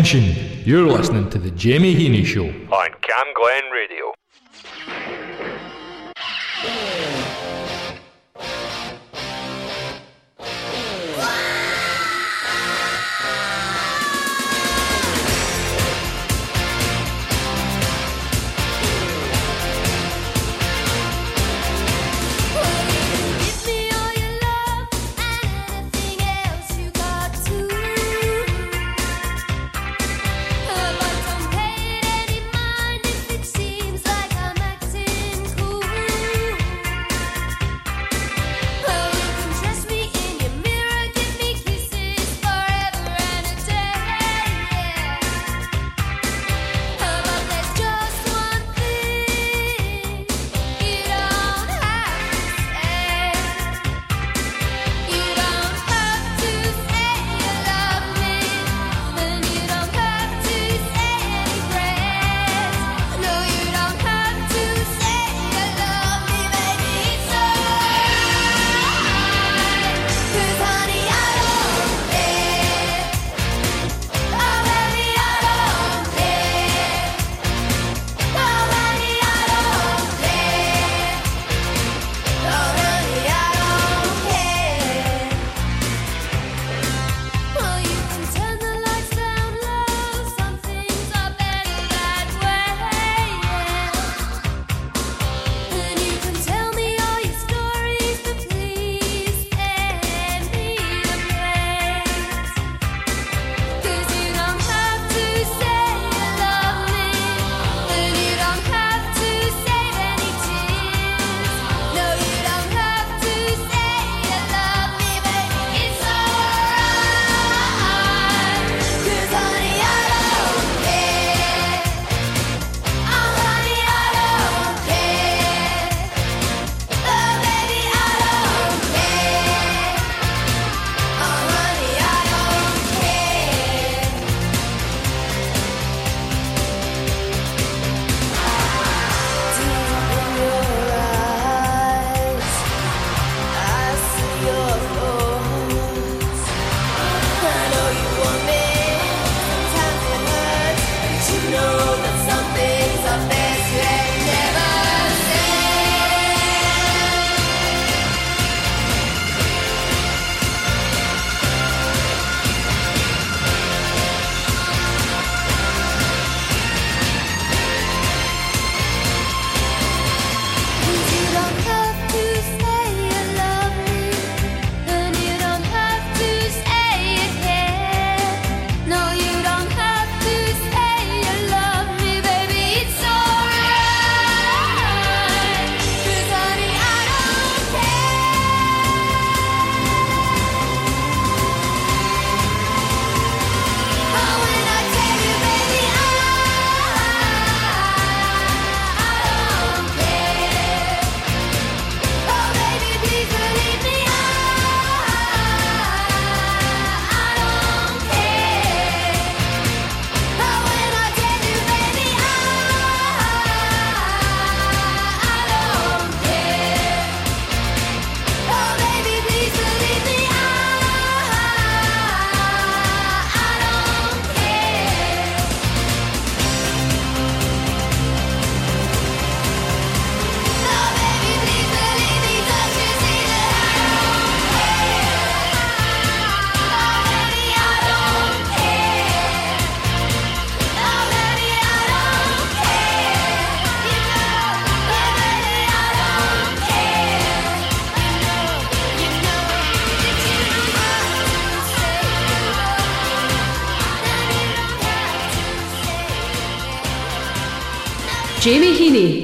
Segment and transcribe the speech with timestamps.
[0.00, 0.62] attention.
[0.64, 3.89] You're listening to the Jamie Heaney Show on Camglen Radio.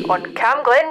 [0.08, 0.85] on Camglen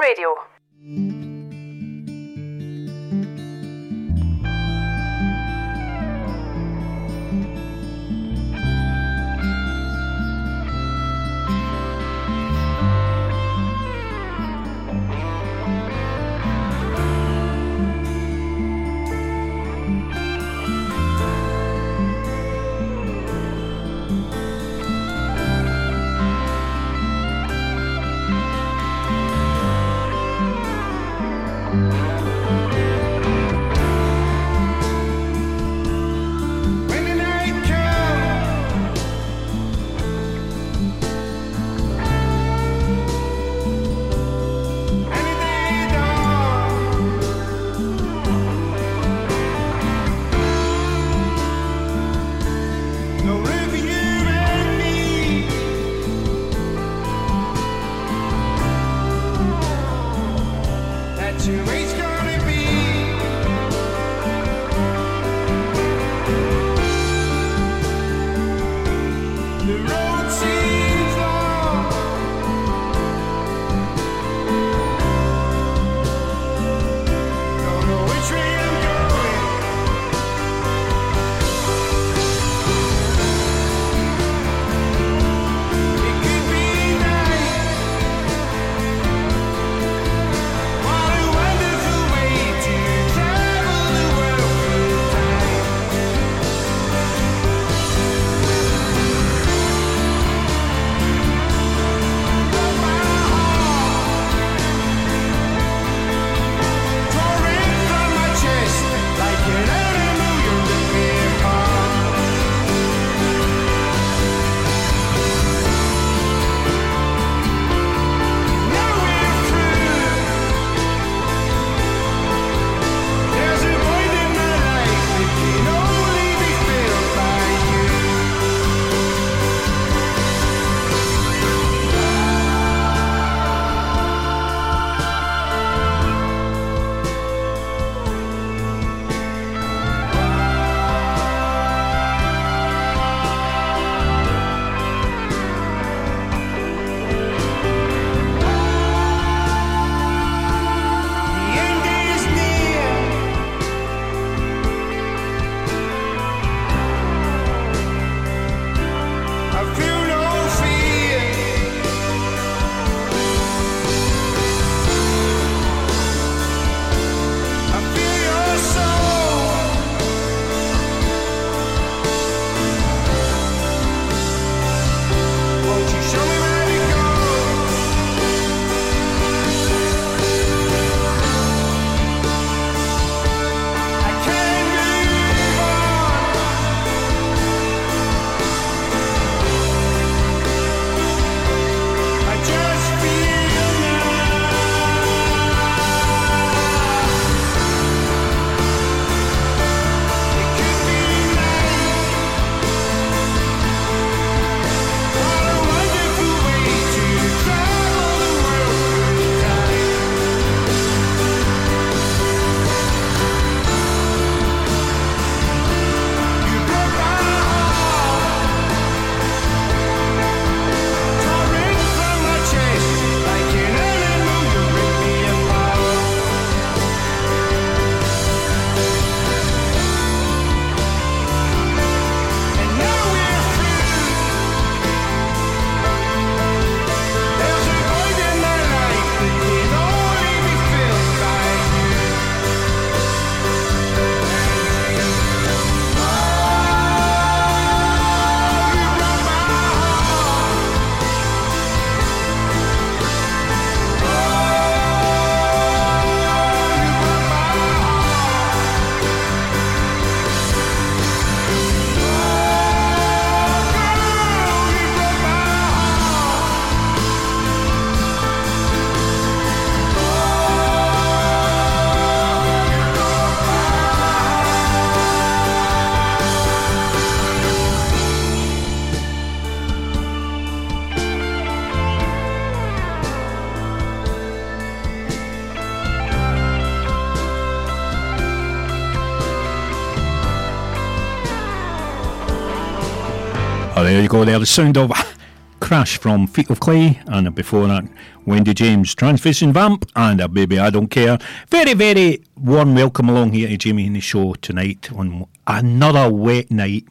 [293.96, 294.26] there you go.
[294.26, 294.92] There, the sound of
[295.62, 297.86] Crash from Feet of Clay, and before that,
[298.26, 301.18] Wendy James, Transvision Vamp, and a baby I don't care.
[301.48, 306.52] Very, very warm welcome along here to Jamie in the show tonight on another wet
[306.52, 306.84] night.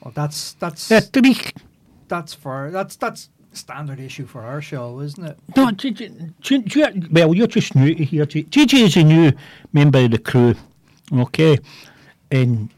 [0.00, 0.86] Well, that's that's
[2.06, 5.38] that's for that's that's standard issue for our show, isn't it?
[5.56, 5.72] No,
[7.10, 8.26] well, you're just new to here.
[8.26, 9.32] GG is a new
[9.72, 10.54] member of the crew,
[11.12, 11.58] okay?
[12.30, 12.70] And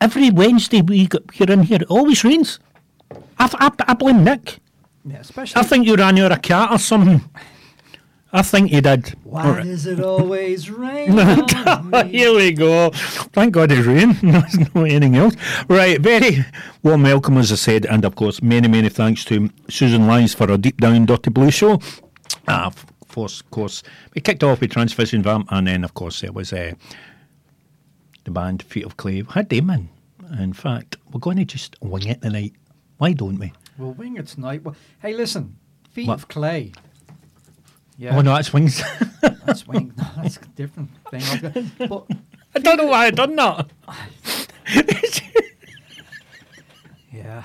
[0.00, 2.58] every Wednesday we get here in here, it always rains.
[3.38, 4.58] I, I, I blame Nick.
[5.04, 5.60] Yeah, especially.
[5.60, 7.22] I think you ran out of cat or something.
[8.32, 9.16] I think you did.
[9.24, 9.64] Why Alright.
[9.64, 11.18] does it always rain?
[12.08, 12.90] Here we go.
[13.32, 14.16] Thank God it's rain.
[14.22, 15.34] There's no anything else.
[15.68, 16.44] Right, very
[16.84, 20.48] warm welcome, as I said, and of course, many, many thanks to Susan Lyons for
[20.50, 21.80] a deep down Dirty Blue show.
[22.46, 23.82] Ah, of course, of course,
[24.14, 26.74] we kicked off with Transvision Vamp, and then, of course, there was uh,
[28.30, 29.22] the band Feet of Clay.
[29.22, 29.88] We had them in.
[30.38, 32.54] In fact, we're going to just wing it tonight.
[32.98, 33.52] Why don't we?
[33.76, 34.62] We'll wing it tonight.
[34.62, 35.56] Well, hey, listen,
[35.90, 36.14] feet What?
[36.14, 36.72] of clay.
[37.98, 38.82] Yeah, Oh no, that's wings.
[39.20, 39.92] that's wing.
[39.96, 41.70] No, that's a different thing.
[41.78, 42.06] But
[42.54, 43.70] I don't know why I done that.
[47.12, 47.42] yeah,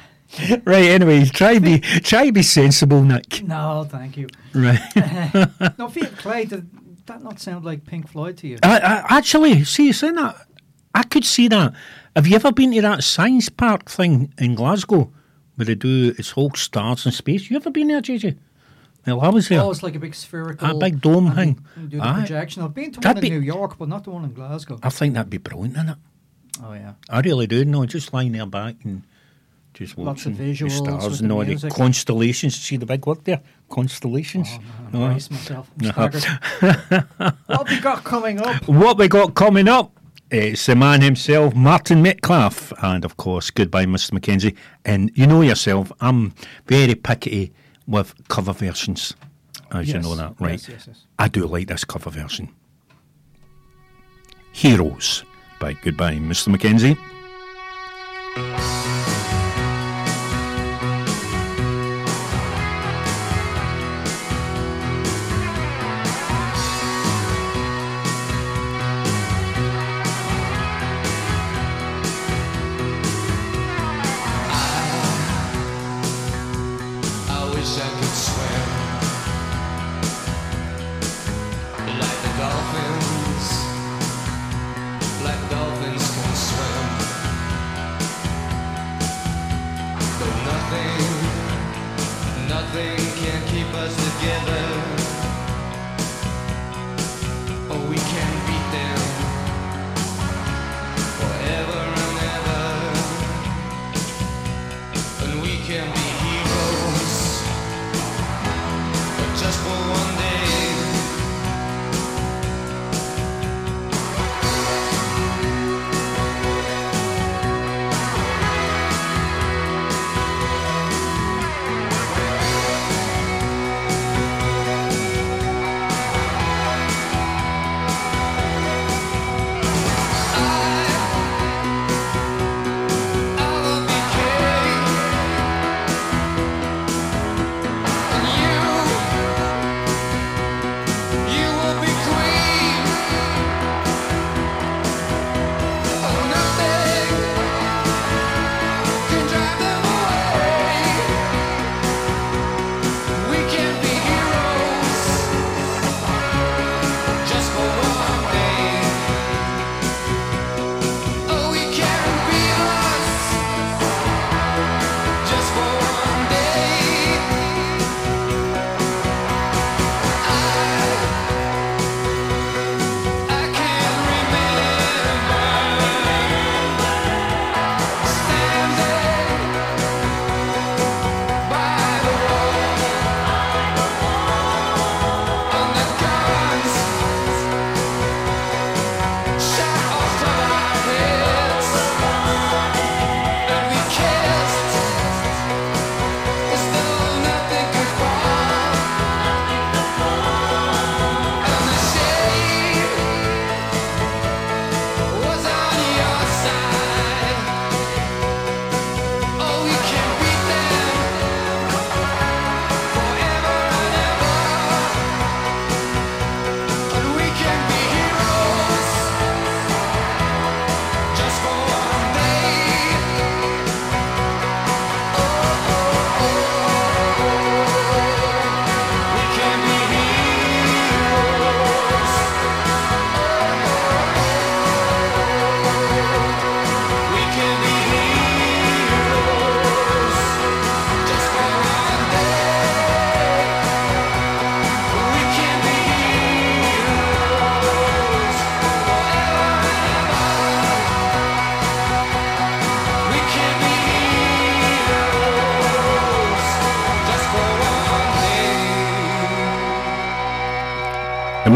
[0.63, 3.43] right, anyway, try be try be sensible, Nick.
[3.43, 4.27] no, thank you.
[4.53, 4.79] Right.
[5.77, 6.45] No, feet of clay.
[6.45, 6.69] Did
[7.07, 8.57] that not sound like Pink Floyd to you?
[8.63, 10.47] I, I, actually, see, you saying that,
[10.95, 11.73] I could see that.
[12.15, 15.11] Have you ever been to that science park thing in Glasgow
[15.55, 17.49] where they do it's whole stars and space?
[17.51, 18.37] You ever been there, JJ?
[19.05, 19.59] Well, I was there.
[19.61, 21.63] Oh, it's like a big spherical, A big dome thing.
[21.89, 22.19] Do the Aye.
[22.21, 22.63] projection.
[22.63, 24.79] I've been to That'd one in be- New York, but not the one in Glasgow.
[24.81, 25.97] I think that'd be brilliant, innit?
[26.63, 27.65] Oh yeah, I really do.
[27.65, 29.03] No, just lying there back and
[29.73, 32.55] just Lots of watching the stars and all the constellations.
[32.55, 33.41] See the big word there?
[33.69, 34.47] Constellations.
[34.53, 34.61] oh,
[34.93, 34.99] No.
[34.99, 35.69] no, myself.
[35.83, 36.09] Uh-huh.
[37.47, 38.65] what have we got coming up?
[38.69, 39.91] What we got coming up?
[40.31, 44.13] It's the man himself, Martin Metcalfe, and of course, goodbye, Mr.
[44.13, 44.55] Mackenzie.
[44.83, 46.33] And you know yourself, I'm
[46.65, 47.53] very picky
[47.87, 49.13] with cover versions,
[49.71, 50.53] as you know that, right?
[50.53, 51.05] yes, yes, yes.
[51.19, 52.49] I do like this cover version.
[54.51, 55.23] Heroes
[55.59, 56.47] by Goodbye, Mr.
[56.47, 56.97] Mackenzie.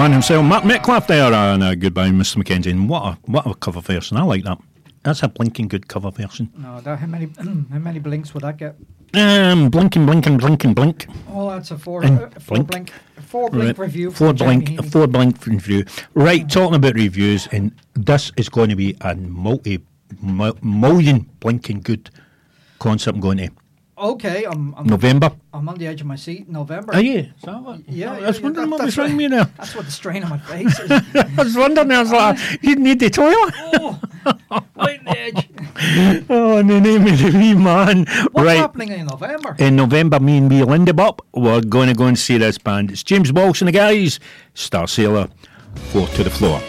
[0.10, 2.38] Man himself, Matt Metcalfe there, and uh, goodbye, Mr.
[2.38, 2.72] Mackenzie.
[2.72, 4.18] And what a, what a cover version.
[4.18, 4.58] I like that.
[5.04, 6.52] That's a blinking good cover version.
[6.58, 8.76] No, that, how many how many blinks would that get?
[9.14, 11.06] Um, blinking, blinking, blinking, blink.
[11.32, 12.68] Oh, that's a four And uh, four blink.
[12.72, 13.86] blink four blink Right.
[13.86, 14.10] review.
[14.10, 15.86] Four blink, four blink review.
[16.16, 19.80] Right, talking about reviews, and this is going to be a multi
[20.24, 22.10] mil- million blinking good
[22.80, 23.50] concert I'm going to.
[24.00, 25.32] Okay, I'm I'm, November.
[25.54, 26.48] I'm on the edge of my seat.
[26.48, 26.94] November.
[26.94, 27.20] Are you?
[27.20, 27.80] Is that uh, what?
[27.90, 29.46] Yeah, I was yeah, wondering that- what was that's wrong with you there.
[29.58, 30.92] That's what the strain on my face is.
[30.92, 33.54] I was wondering, I was like, you need the toilet.
[33.58, 34.00] oh,
[34.78, 35.50] right on the edge.
[36.30, 38.06] Oh, in the name of the wee man.
[38.32, 38.58] What's right.
[38.58, 39.56] happening in November?
[39.60, 42.92] In November, me and me, Linda Bop, we're going to go and see this band.
[42.92, 44.20] It's James Walsh and the guys,
[44.56, 45.32] Starsailor,
[45.92, 46.62] Four to the Floor.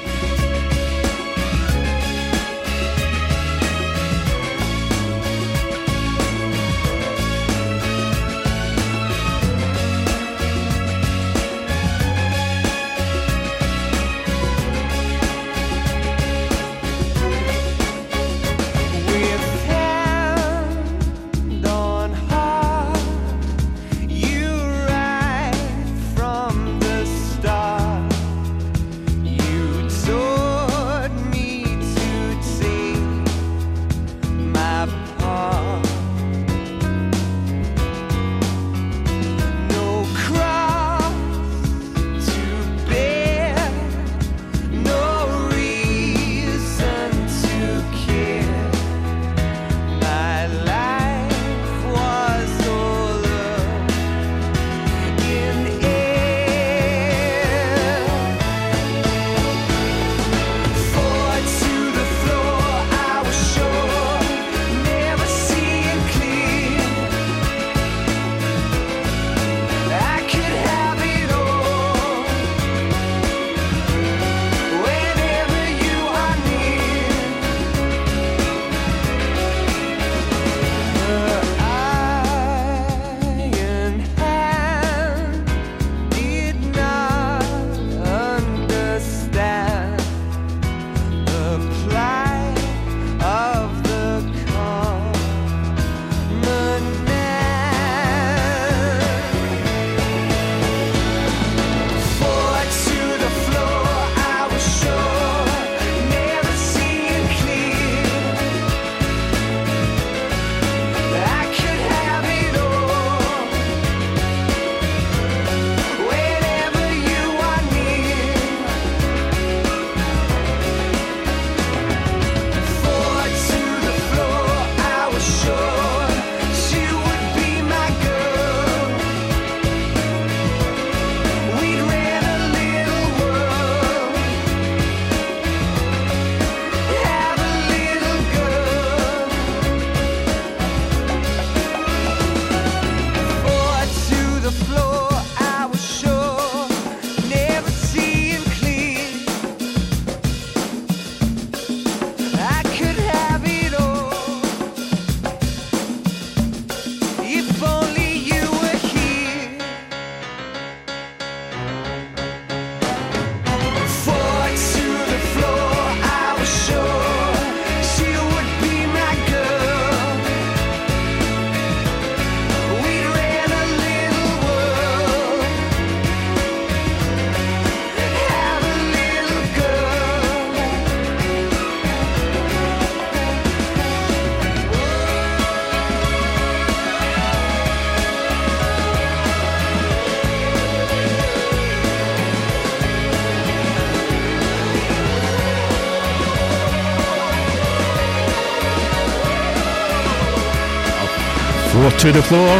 [202.00, 202.56] To the Floor,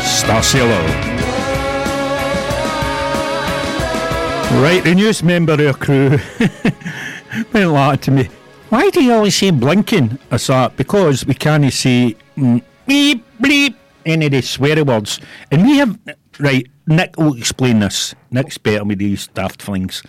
[0.00, 0.84] Starsailor.
[4.62, 6.18] Right, the newest member of our crew
[7.52, 8.30] went like to me,
[8.70, 10.18] Why do you always say blinking?
[10.30, 13.74] I thought, because we can't say mm, beep, bleep,
[14.06, 15.20] any of the swear words.
[15.50, 15.98] And we have,
[16.40, 18.14] right, Nick will explain this.
[18.30, 20.02] Nick's better with these daft things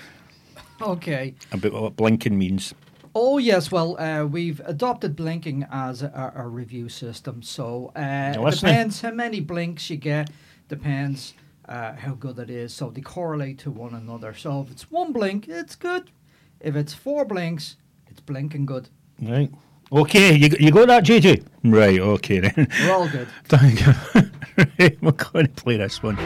[0.82, 1.34] Okay.
[1.52, 2.74] about what blinking means.
[3.18, 7.42] Oh yes, well uh, we've adopted blinking as a, a review system.
[7.42, 10.30] So uh, it depends how many blinks you get.
[10.68, 11.34] Depends
[11.70, 12.74] uh, how good it is.
[12.74, 14.34] So they correlate to one another.
[14.34, 16.12] So if it's one blink, it's good.
[16.60, 18.90] If it's four blinks, it's blinking good.
[19.22, 19.50] Right.
[19.92, 21.46] Okay, you, you got that, JJ?
[21.64, 22.68] Right, okay then.
[22.82, 23.28] We're all good.
[23.46, 23.94] Thank you.
[24.80, 26.18] right, we're going to play this one.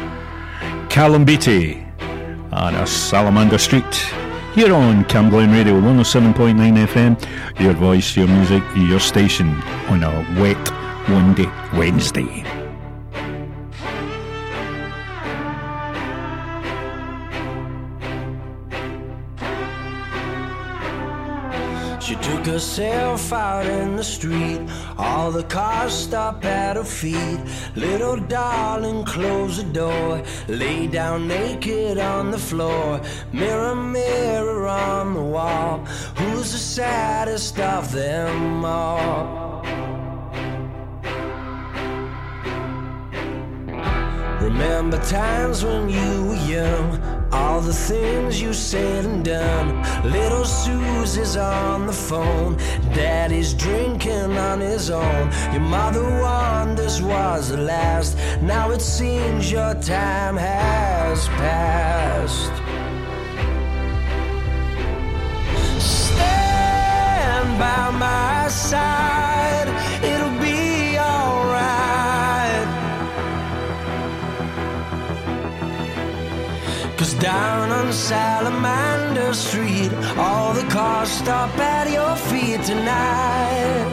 [0.89, 4.28] Callum Beattie, And a Salamander Street.
[4.59, 9.47] Here on Camglen Radio 107.9 FM, your voice, your music, your station
[9.87, 10.59] on a wet,
[11.07, 12.58] windy Wednesday.
[22.09, 24.61] She took herself out in the street.
[24.97, 27.39] All the cars stop at her feet.
[27.75, 30.23] Little darling, close the door.
[30.47, 32.99] Lay down naked on the floor.
[33.31, 35.85] Mirror, mirror on the wall.
[36.17, 39.98] Who's the saddest of them all?
[44.41, 49.83] Remember times when you were young, all the things you said and done.
[50.09, 52.55] Little Susie's on the phone,
[52.93, 55.31] Daddy's drinking on his own.
[55.51, 58.17] Your mother wonders was the last.
[58.41, 62.53] Now it seems your time has passed.
[65.81, 69.67] Stand by my side,
[77.19, 83.87] down on Salamander Street, all the cars stop at your feet tonight.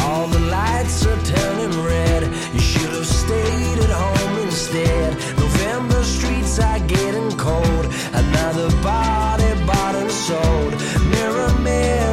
[0.00, 2.22] All the lights are turning red.
[2.52, 5.12] You should have stayed at home instead.
[5.38, 7.86] November streets are getting cold.
[8.12, 10.72] Another body bought and sold.
[11.10, 12.03] Mirror, mirror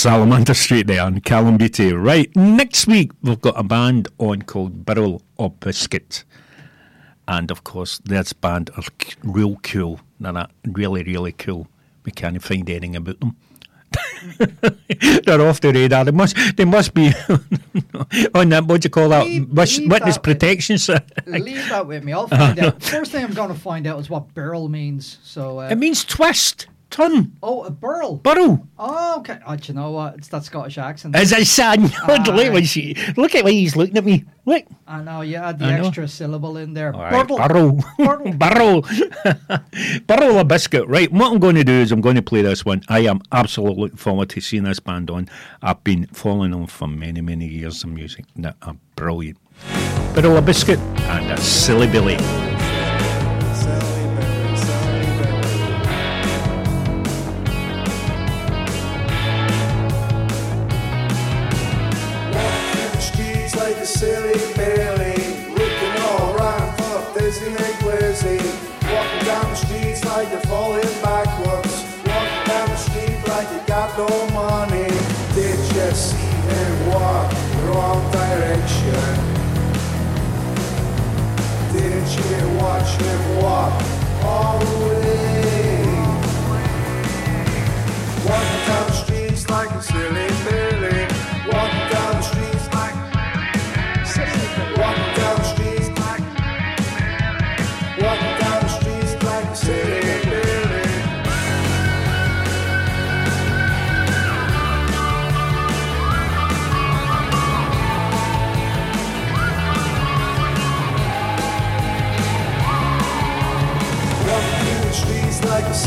[0.00, 1.92] Salamander Street there on Callum Beattie.
[1.92, 6.24] Right, next week we've got a band on called Barrel of Biscuit.
[7.28, 8.82] And of course, this band are
[9.22, 10.00] real cool.
[10.18, 11.68] They're not really, really cool.
[12.06, 13.36] We can't find anything about them.
[15.26, 16.06] They're off the radar.
[16.06, 17.08] They must, they must be
[18.34, 18.64] on that.
[18.66, 19.26] What do you call that?
[19.26, 20.78] Leave- Wis- leave witness that protection.
[20.78, 21.00] sir.
[21.26, 22.14] Leave that with me.
[22.14, 22.82] I'll find out.
[22.82, 25.18] First thing I'm going to find out is what barrel means.
[25.22, 28.16] So, uh, It means twist, turn, oh, a burl.
[28.16, 28.66] burrow.
[28.78, 29.38] Oh, okay.
[29.46, 30.16] Oh, do you know what?
[30.16, 31.14] It's that Scottish accent.
[31.16, 32.50] As I said, look, Aye.
[32.50, 34.24] when she, look at why he's looking at me.
[34.44, 34.64] Look.
[34.86, 35.86] I know you add the I know.
[35.86, 36.94] extra syllable in there.
[36.94, 37.36] All right, Burtle.
[37.38, 37.72] barrel.
[37.98, 38.32] Burtle.
[38.38, 40.00] barrel.
[40.06, 40.86] barrel of biscuit.
[40.88, 42.82] Right, what I'm going to do is I'm going to play this one.
[42.88, 45.28] I am absolutely looking forward to seeing this band on.
[45.62, 48.24] I've been following them for many, many years of music.
[48.36, 49.38] They are brilliant.
[50.14, 52.16] Barrel a biscuit and a silly Billy.
[82.30, 83.82] Watch him walk
[84.22, 85.82] all the way?
[88.24, 90.29] Walking down the streets like a silly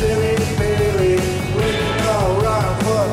[0.04, 0.36] silly
[1.56, 1.68] We
[2.04, 2.20] go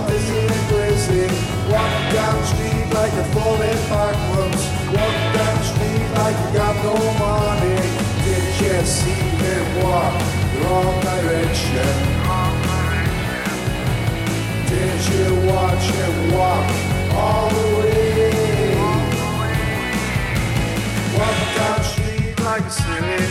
[0.09, 0.43] dizzy
[0.75, 1.31] and.
[1.71, 4.63] Walk down street like a falling backwards.
[4.97, 7.79] Walk down street like you got no money.
[8.27, 10.15] Did you see him walk
[10.63, 11.93] wrong direction?
[14.71, 16.69] Did you watch him walk
[17.23, 18.75] all the way?
[21.17, 23.30] Walk down street like a silly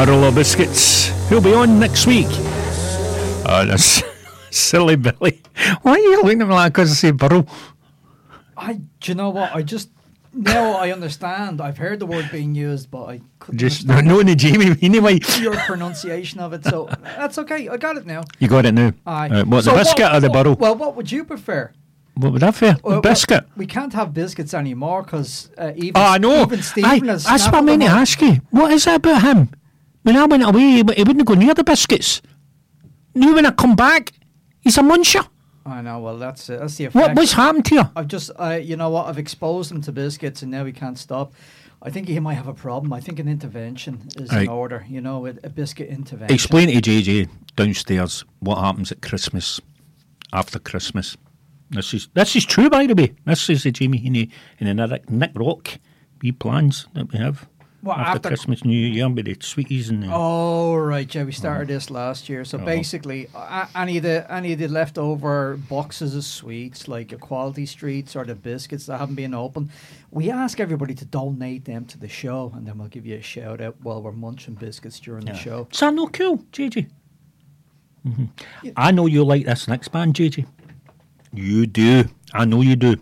[0.00, 1.08] Barrel of Biscuits.
[1.28, 2.26] Who'll be on next week?
[2.30, 4.02] Oh, that's
[4.50, 5.42] silly Billy.
[5.82, 7.44] Why are you looking at me like because I say Burrow?
[8.56, 9.54] I, do you know what?
[9.54, 9.90] I just
[10.32, 11.60] now I understand.
[11.60, 15.20] I've heard the word being used, but I couldn't Just understand knowing the Jamie anyway.
[15.38, 16.64] your pronunciation of it.
[16.64, 17.68] So that's okay.
[17.68, 18.22] I got it now.
[18.38, 18.94] You got it now.
[19.04, 19.28] Aye.
[19.28, 20.54] Right, what, So the biscuit or the what- burrow?
[20.56, 21.72] Well, what would you prefer?
[22.14, 22.58] what would that?
[22.82, 23.44] Well, the biscuit?
[23.44, 26.40] well, we can't have biscuits anymore because uh, even Oh, I know.
[26.40, 28.40] even Stephen has that's what I meant to ask you.
[28.50, 29.50] What is that about him?
[30.02, 32.22] When I went away, he, wouldn't go near the biscuits.
[33.14, 34.12] Now when I come back,
[34.60, 35.26] he's a muncher.
[35.66, 35.98] I know.
[35.98, 36.60] Well, that's it.
[36.60, 36.94] That's the effect.
[37.08, 37.82] What what's happened to you?
[37.94, 39.06] I've just, uh, you know what?
[39.06, 41.34] I've exposed him to biscuits, and now he can't stop.
[41.82, 42.92] I think he might have a problem.
[42.92, 44.42] I think an intervention is Right.
[44.42, 44.84] in order.
[44.88, 46.34] You know, a, a biscuit intervention.
[46.34, 49.60] Explain to JJ downstairs what happens at Christmas,
[50.32, 51.16] after Christmas.
[51.70, 53.14] This is this is true, by the way.
[53.26, 55.78] This is the Jamie Heaney and the Nick, Nick Rock
[56.22, 57.48] wee plans that we have
[57.82, 61.32] What, after, after- Christmas, New Year with the sweeties and the, Oh right, yeah, we
[61.32, 62.44] started this last year.
[62.44, 62.64] So Oh.
[62.64, 68.14] basically, a- any of the any of the leftover boxes of sweets, like quality streets
[68.14, 69.70] or the biscuits that haven't been opened,
[70.10, 73.22] we ask everybody to donate them to the show, and then we'll give you a
[73.22, 75.66] shout out while we're munching biscuits during the show.
[75.78, 76.86] That not cool, JJ?
[78.04, 78.24] hmm
[78.76, 80.44] I know you like this next band, JJ.
[81.32, 82.04] You do.
[82.34, 82.96] I know you do.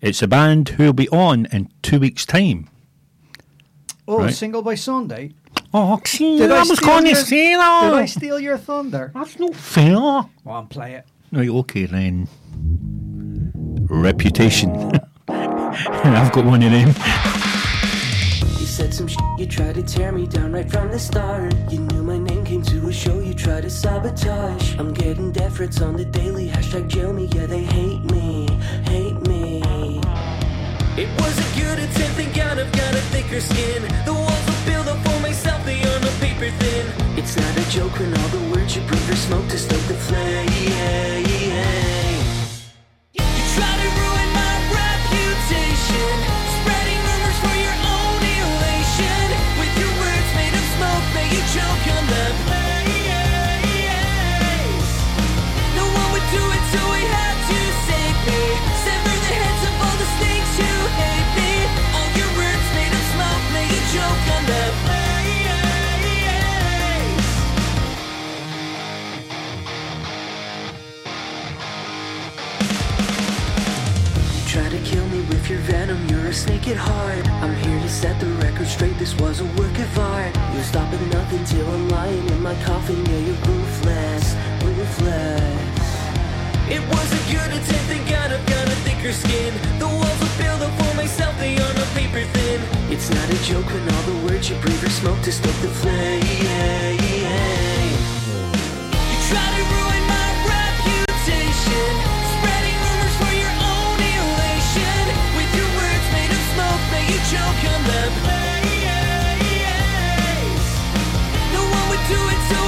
[0.00, 2.68] It's a band who'll be on in two weeks' time.
[4.08, 4.34] Oh, Right.
[4.34, 5.32] single by Sunday.
[5.74, 8.58] Oh, see, Did I, I was steal going to your- say Did I steal your
[8.58, 9.10] thunder?
[9.14, 9.94] That's not fair.
[9.94, 11.06] Go on, play it.
[11.30, 12.28] Right, okay then.
[13.88, 14.70] Reputation.
[15.28, 16.88] I've got one of them.
[18.58, 21.54] You said some shit, you tried to tear me down right from the start.
[21.70, 24.76] You knew my name came to a show, you tried to sabotage.
[24.78, 28.46] I'm getting death threats on the daily, hashtag jail me, yeah, they hate me,
[28.86, 29.62] hate me.
[30.94, 33.01] It was a good attempt, thank God I've got a
[33.32, 33.82] thicker skin.
[34.04, 36.86] The walls will build up for myself, they are no paper thin.
[37.16, 39.94] It's not a joke when all the words you breathe are smoke to stoke the
[39.94, 41.21] flame.
[76.32, 77.28] You're at heart.
[77.42, 80.34] I'm here to set the record straight, this was a work of art.
[80.54, 85.88] You stop at nothing till I'm lying in my coffin, yeah, you're ruthless, ruthless.
[86.70, 89.52] It was a good attempt, thank God I've got a thicker skin.
[89.78, 92.60] The walls will build up for myself, they are no paper thin.
[92.90, 95.68] It's not a joke when all the words you breathe are smoke to stoke the
[95.68, 96.22] flame.
[107.32, 109.40] Choke on the blaze.
[111.54, 112.61] No one would do it, so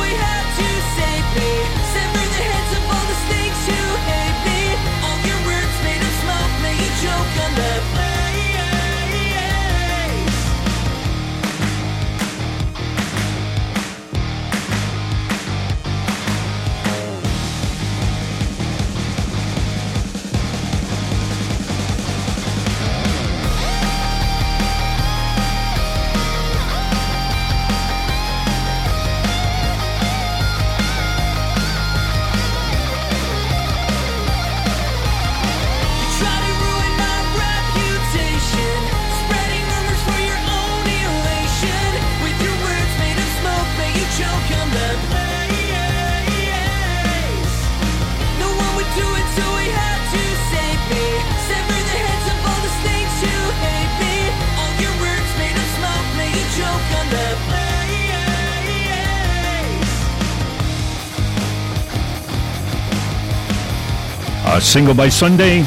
[64.74, 65.62] single by Sunday.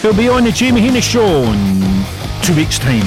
[0.00, 2.04] He'll be on the Jamie Heaney show in
[2.40, 3.02] two weeks' time.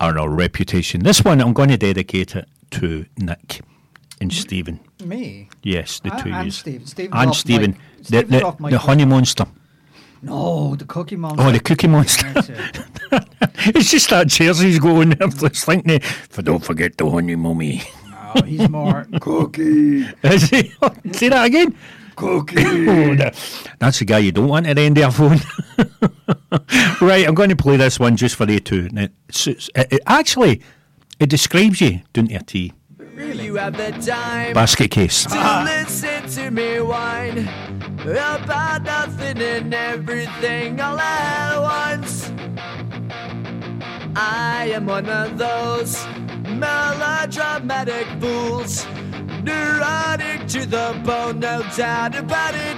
[0.00, 1.02] Our reputation.
[1.02, 3.62] This one, I'm going to dedicate it to Nick
[4.20, 4.80] and Stephen.
[5.02, 5.48] Me?
[5.62, 6.58] Yes, the A- two and yous.
[6.58, 6.86] Stephen.
[6.86, 7.78] Stephen's And Stephen.
[8.02, 9.46] The, the, the honey monster.
[10.20, 11.42] No, the Cookie Monster.
[11.42, 12.26] Oh, the cookie monster.
[13.74, 17.80] It's just that jersey's going like, the- for don't forget the honey mummy.
[18.34, 20.06] Oh, he's more cookie.
[20.22, 20.72] Is he?
[21.12, 21.74] Say that again.
[22.16, 22.56] Cookie.
[22.88, 23.14] Oh,
[23.78, 25.38] that's the guy you don't want at the end of your phone.
[27.08, 28.88] right, I'm going to play this one just for you two.
[28.92, 29.12] It
[29.46, 30.60] it- it- actually,
[31.20, 32.72] it describes you, don't you, T?
[33.16, 35.24] You have the time Basket case.
[35.24, 35.62] to ah.
[35.64, 37.48] listen to me whine
[38.02, 42.30] about nothing and everything all at once.
[44.16, 45.96] I am one of those
[46.48, 48.86] melodramatic fools,
[49.42, 52.76] neurotic to the bone, no doubt about it.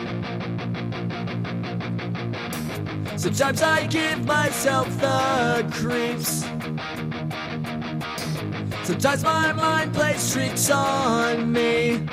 [3.18, 6.46] Sometimes I give myself the creeps.
[8.84, 12.06] Sometimes my mind plays tricks on me.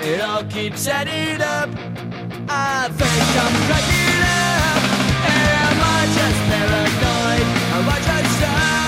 [0.00, 1.70] It all keeps adding up.
[2.50, 4.82] I think I'm cracking up.
[5.28, 7.46] Am I just paranoid?
[7.74, 8.87] Am I just up?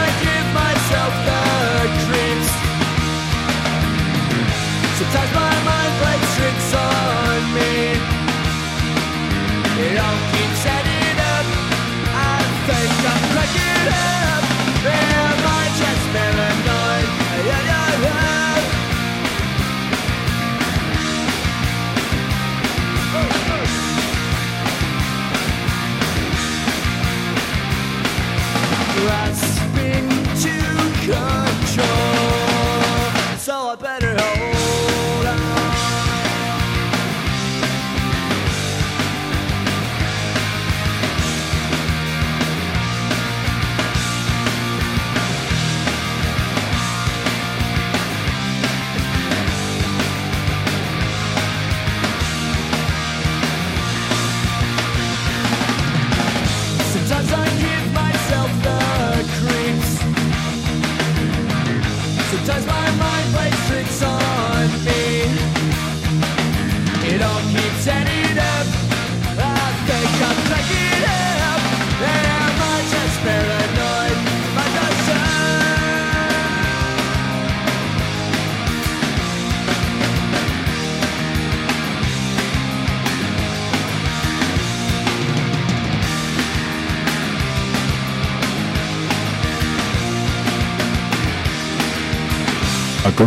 [5.01, 5.40] Sometimes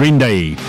[0.05, 0.55] Green Day.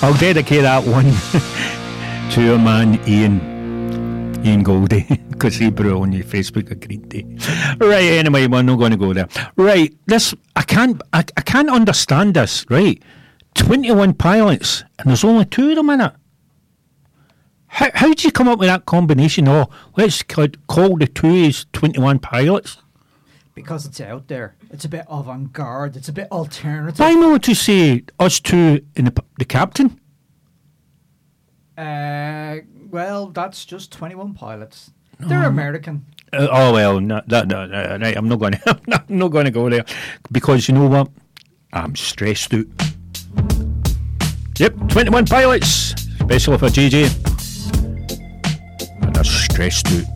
[0.00, 1.04] I'll dedicate that one
[2.32, 7.26] to our man Ian, Ian Goldie, because he it on your Facebook a Green Day.
[7.86, 9.28] Right, anyway, we're not going to go there.
[9.56, 12.64] Right, this I can't, I, I can't understand this.
[12.70, 13.02] Right,
[13.54, 16.14] twenty-one pilots, and there's only two of them in it.
[17.66, 19.48] How how did you come up with that combination?
[19.48, 22.78] Oh, let's ca- call the two is twenty-one pilots.
[23.56, 24.54] Because it's out there.
[24.70, 25.96] It's a bit avant-garde.
[25.96, 27.00] It's a bit alternative.
[27.00, 29.98] Why not to say us two and the, the captain?
[31.76, 32.58] Uh,
[32.90, 34.92] well, that's just 21 pilots.
[35.18, 36.04] They're American.
[36.32, 38.52] Uh, oh well, no, that, no, no, right, I'm not going.
[38.66, 38.80] to.
[38.92, 39.86] I'm not going to go there
[40.30, 41.08] because you know what?
[41.72, 42.66] I'm stressed out.
[44.58, 47.08] Yep, 21 pilots, especially for JJ,
[49.02, 50.15] and I'm stressed out.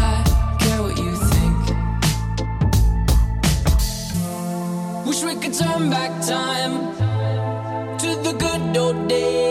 [5.21, 6.95] Wish we could turn back time
[7.97, 9.50] to the good old days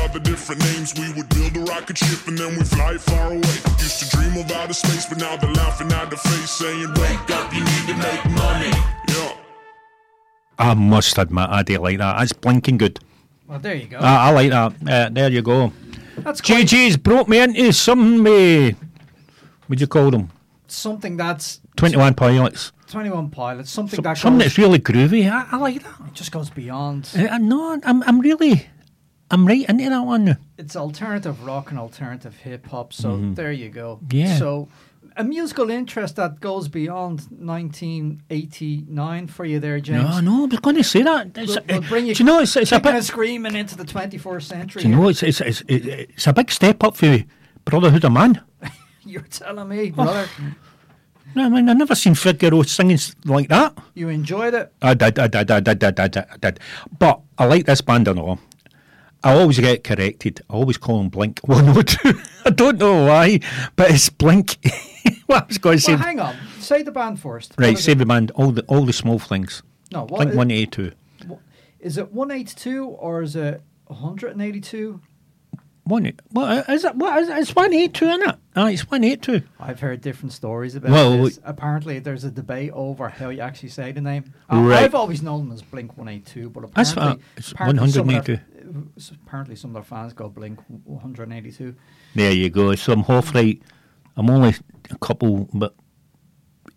[0.00, 0.94] other different names.
[0.98, 3.56] We would build a rocket ship and then we fly far away.
[3.78, 7.30] Used to dream of outer space, but now they're laughing at the face, saying, Wake
[7.30, 8.70] up, you need to make money.
[9.08, 9.36] Yeah.
[10.58, 12.18] I must admit, I do like that.
[12.18, 13.00] That's blinking good.
[13.46, 13.98] Well, there you go.
[13.98, 14.72] I, I like that.
[14.88, 15.72] Uh, there you go.
[16.18, 18.26] That's quite JG's brought me into something.
[18.26, 18.72] Uh,
[19.66, 20.30] what'd you call them?
[20.68, 22.70] something that's 21 pilots.
[22.88, 25.28] 21 pilots, something Some- that something goes, that's really groovy.
[25.30, 25.94] I, I like that.
[26.06, 27.08] it just goes beyond.
[27.16, 28.68] Uh, no, I'm, I'm really,
[29.30, 30.38] I'm right into that one.
[30.58, 32.92] It's alternative rock and alternative hip hop.
[32.92, 34.00] So there you go.
[34.04, 34.16] Mm-hmm.
[34.16, 34.36] Yeah.
[34.36, 34.68] So
[35.16, 40.02] a musical interest that goes beyond 1989 for you there, James.
[40.02, 41.36] No, no, I was going to say that.
[41.36, 43.02] It's, We'll, we'll bring you do you know, it's, it's a bit.
[43.04, 44.82] screaming into the 24th century.
[44.82, 47.24] Do you know, it's, it's, it's, it's a big step up for you,
[47.64, 48.40] Brotherhood of Man.
[49.04, 50.28] You're telling me, brother,
[51.34, 53.76] No, I mean, I've never seen Figaro singing like that.
[53.94, 54.72] you enjoyed it.
[54.82, 56.60] I did, I did, I did, I did, I did.
[56.98, 58.38] But I like this band and all.
[59.22, 60.40] I always get corrected.
[60.48, 62.20] I always call them Blink 102.
[62.44, 63.40] I don't know why,
[63.76, 64.56] but it's Blink.
[65.26, 65.94] what I was going to say.
[65.94, 66.36] Well, hang on.
[66.58, 67.54] Say the band first.
[67.58, 69.62] Right, say the band, all the all the small things.
[69.92, 70.92] No, what Blink 182.
[71.80, 75.00] Is it 182 or is it 182?
[75.90, 76.94] One, what is it?
[76.94, 77.36] What is it?
[77.38, 78.36] It's 182, isn't it?
[78.54, 79.42] Ah, it's 182.
[79.58, 81.40] I've heard different stories about Well, this.
[81.44, 84.32] Apparently, there's a debate over how you actually say the name.
[84.48, 84.84] Uh, Right.
[84.84, 88.04] I've always known them as Blink 182, but That's apparently, what- it's some of their-
[88.04, 88.38] 182.
[89.26, 91.74] apparently, some of their fans go Blink 182.
[92.14, 92.72] There you go.
[92.76, 93.60] So I'm half right.
[94.16, 94.54] I'm only
[94.90, 95.74] a couple, but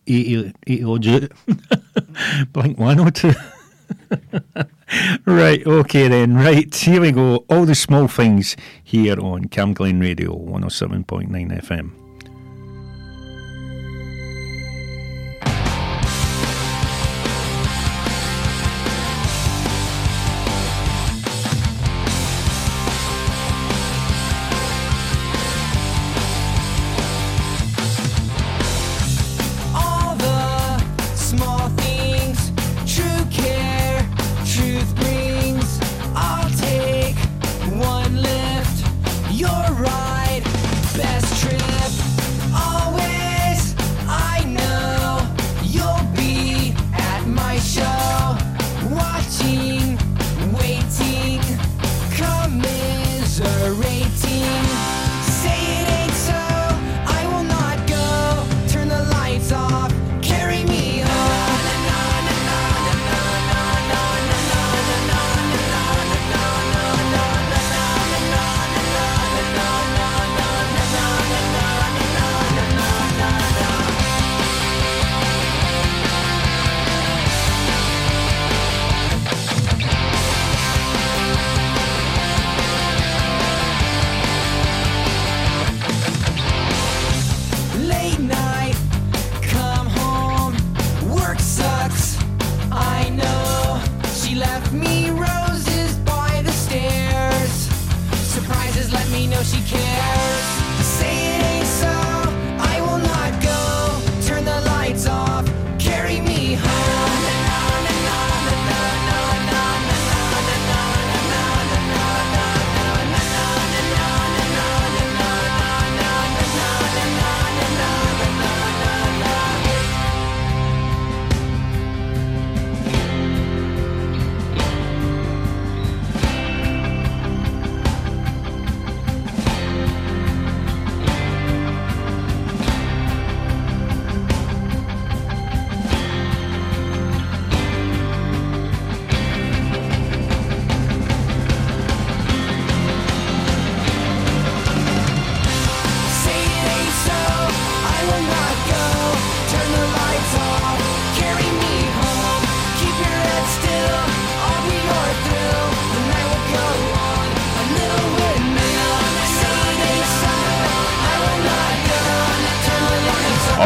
[0.08, 1.32] 80, 80 odds out.
[2.54, 3.34] Blink 102.
[5.26, 6.36] right, okay then.
[6.36, 7.46] Right, here we go.
[7.50, 11.30] All the small things here on Camglen Radio 107.9
[11.62, 12.03] FM.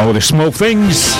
[0.07, 1.13] All the small things.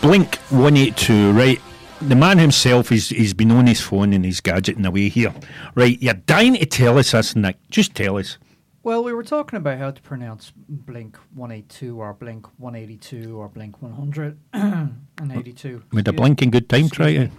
[0.00, 1.60] Blink 182, right?
[2.00, 5.32] The man himself, he's, he's been on his phone and he's gadgeting away here.
[5.76, 7.58] Right, you're dying to tell us this, Nick.
[7.70, 8.36] Just tell us.
[8.82, 13.80] Well, we were talking about how to pronounce Blink 182 or Blink 182 or Blink
[13.80, 14.96] 100 and
[15.32, 15.84] 82.
[15.92, 17.30] With a blinking good time, try.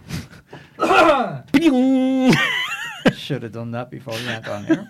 [1.52, 2.34] Bing!
[3.14, 4.88] Should have done that before we went on here.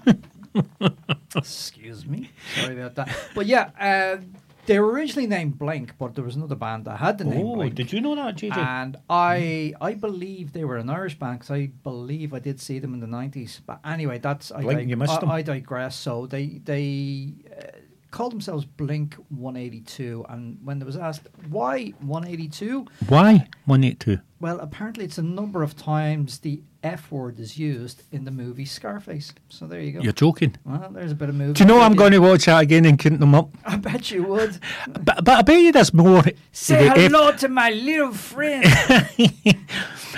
[1.36, 2.29] Excuse me.
[2.55, 3.09] Sorry about that.
[3.34, 4.21] But yeah, uh,
[4.66, 7.55] they were originally named Blink, but there was another band that had the name Oh,
[7.55, 7.76] Blink.
[7.76, 8.57] did you know that, JJ?
[8.57, 12.80] And I, I believe they were an Irish band because I believe I did see
[12.80, 13.61] them in the nineties.
[13.66, 15.32] But anyway, that's I, Blink, dig- you missed I, them.
[15.32, 15.95] I digress.
[15.95, 17.78] So they they uh,
[18.11, 22.86] called themselves Blink One Eighty Two, and when there was asked why One Eighty Two,
[23.09, 24.20] Why 182?
[24.39, 28.65] well, apparently it's a number of times the F word is used in the movie
[28.65, 29.34] Scarface.
[29.49, 30.01] So there you go.
[30.01, 30.55] You're joking.
[30.65, 31.53] Well, there's a bit of movie.
[31.53, 33.49] Do you know I'm going to watch that again and count them up?
[33.65, 34.59] I bet you would.
[35.03, 36.23] But, but I bet you there's more.
[36.51, 38.65] Say the F- hello to my little friend.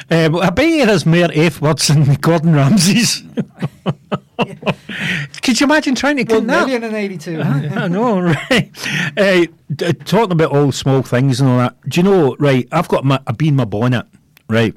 [0.09, 3.23] But I bet you there's more F words than Gordon Ramsay's.
[5.41, 6.67] Could you imagine trying to count that?
[6.67, 7.41] million and eighty-two.
[7.41, 8.69] I know, right?
[9.17, 11.75] Uh, d- talking about all small things and all that.
[11.89, 12.67] Do you know, right?
[12.71, 14.05] I've got my a bean my bonnet,
[14.49, 14.75] right?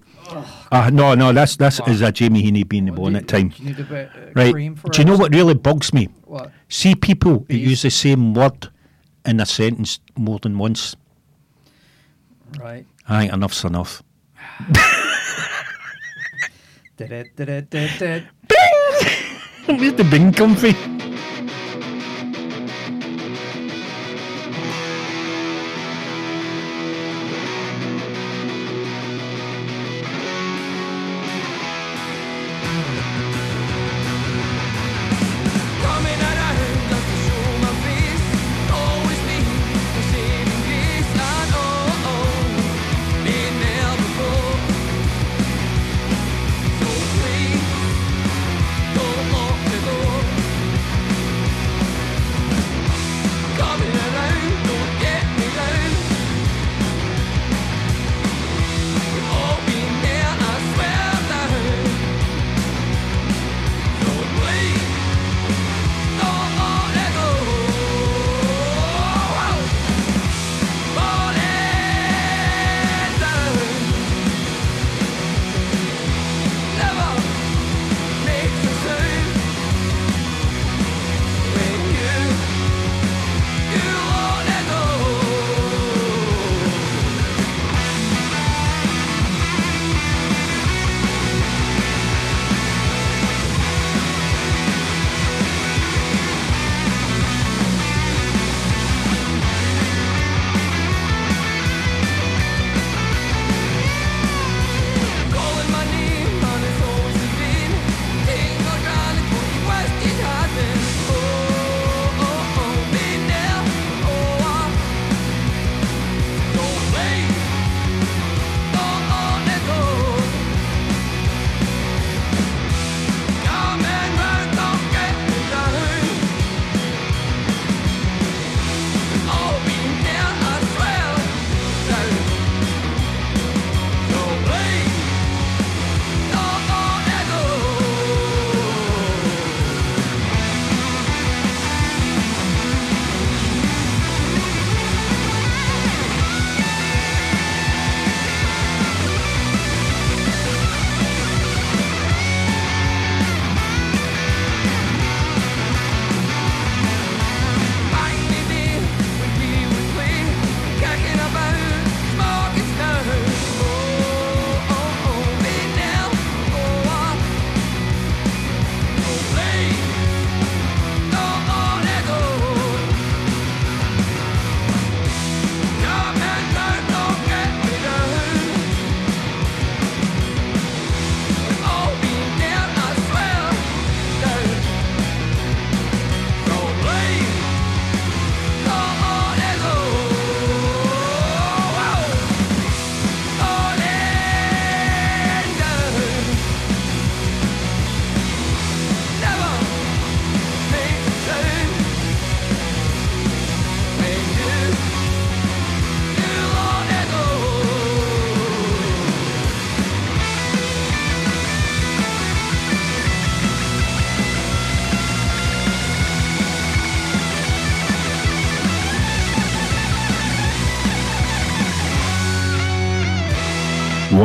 [0.70, 3.80] Uh, no, no, that's that's is a Jamie Heaney bean the bonnet time, you need
[3.80, 4.54] a bit uh, right?
[4.54, 6.08] Do you know what really bugs me?
[6.24, 6.52] What?
[6.68, 7.68] See people Bees.
[7.70, 8.68] use the same word
[9.24, 10.94] in a sentence more than once.
[12.58, 12.86] Right.
[13.08, 14.02] Aye, enough's enough.
[16.96, 18.20] Da-da-da-da-da-da.
[19.66, 20.72] Where's the bing comfy?
[20.72, 20.97] Coming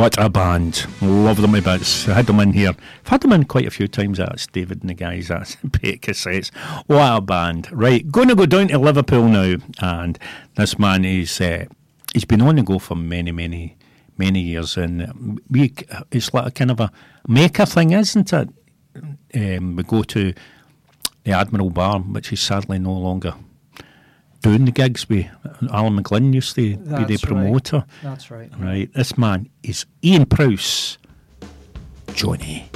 [0.04, 0.86] What a band.
[1.00, 2.06] Love them my bits.
[2.06, 2.74] I had them in here.
[2.76, 4.18] I've had them in quite a few times.
[4.18, 5.28] That's David and the guys.
[5.28, 6.54] That's Pete Cassettes.
[6.88, 7.72] What a band.
[7.72, 9.56] Right, going to go down to Liverpool now.
[9.80, 10.18] And
[10.56, 11.64] this man is, uh,
[12.12, 13.78] he's been on the go for many, many,
[14.18, 14.76] many years.
[14.76, 15.72] And we,
[16.10, 16.92] it's like a kind of a
[17.26, 18.50] maker thing, isn't it?
[19.34, 20.34] Um, we go to
[21.22, 23.36] the Admiral Bar, which is sadly no longer
[24.44, 25.26] doing the gigs with
[25.72, 27.78] Alan McGlynn used to That's be the promoter.
[27.78, 27.86] Right.
[28.02, 28.50] That's right.
[28.58, 28.92] Right.
[28.92, 30.98] This man is Ian Prowse,
[32.12, 32.70] Johnny.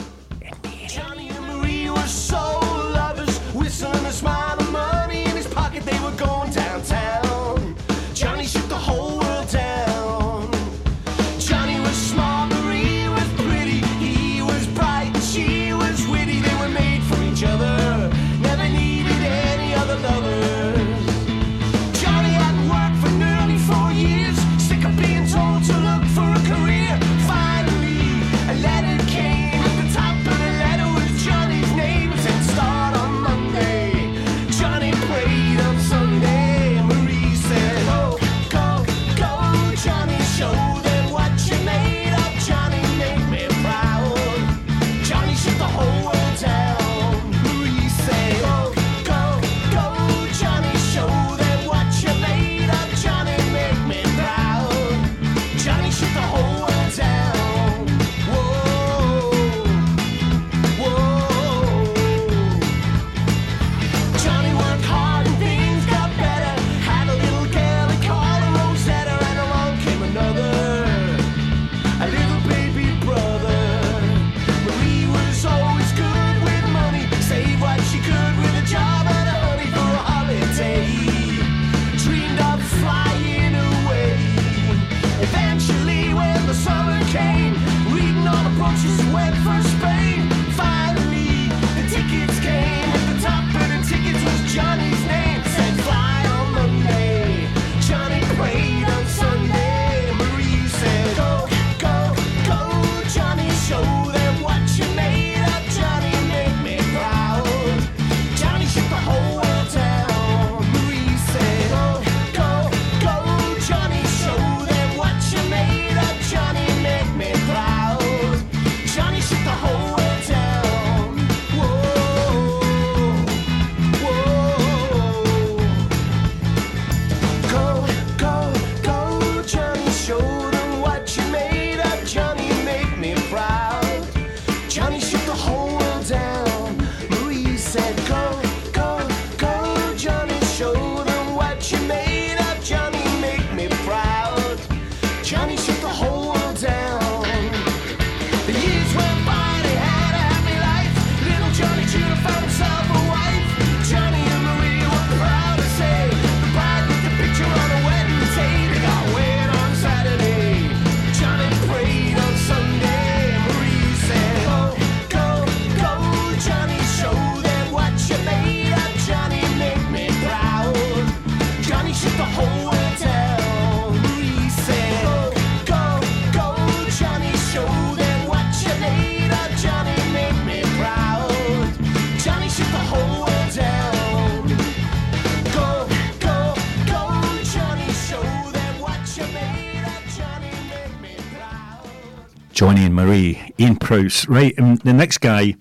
[192.58, 194.26] Johnny and Marie, Ian Prowse.
[194.26, 195.54] Right, And the next guy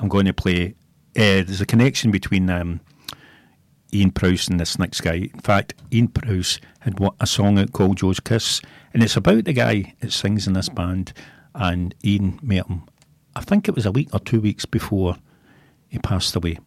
[0.00, 0.74] I'm going to play,
[1.14, 2.80] uh, there's a connection between um,
[3.92, 5.28] Ian Prowse and this next guy.
[5.34, 8.62] In fact, Ian Prowse had a song out called Joe's Kiss,
[8.94, 11.12] and it's about the guy that sings in this band,
[11.54, 12.84] and Ian met him,
[13.36, 15.16] I think it was a week or two weeks before
[15.88, 16.60] he passed away.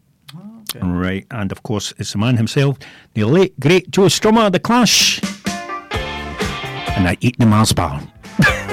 [0.75, 0.87] Okay.
[0.87, 2.77] Right, and of course, it's the man himself,
[3.15, 5.19] the late, great Joe Strummer, The Clash,
[5.91, 7.99] and I eat the Mars bar.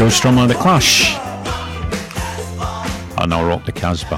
[0.00, 1.14] Joe Strummer, The Clash.
[3.18, 4.16] And I'll rock the Casbah.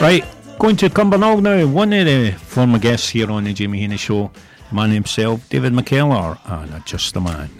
[0.00, 0.24] Right,
[0.58, 1.66] going to Cumbernauld now.
[1.66, 4.30] One of the former guests here on the Jamie Heaney Show,
[4.70, 7.59] the man himself, David McKellar, and Just a Man.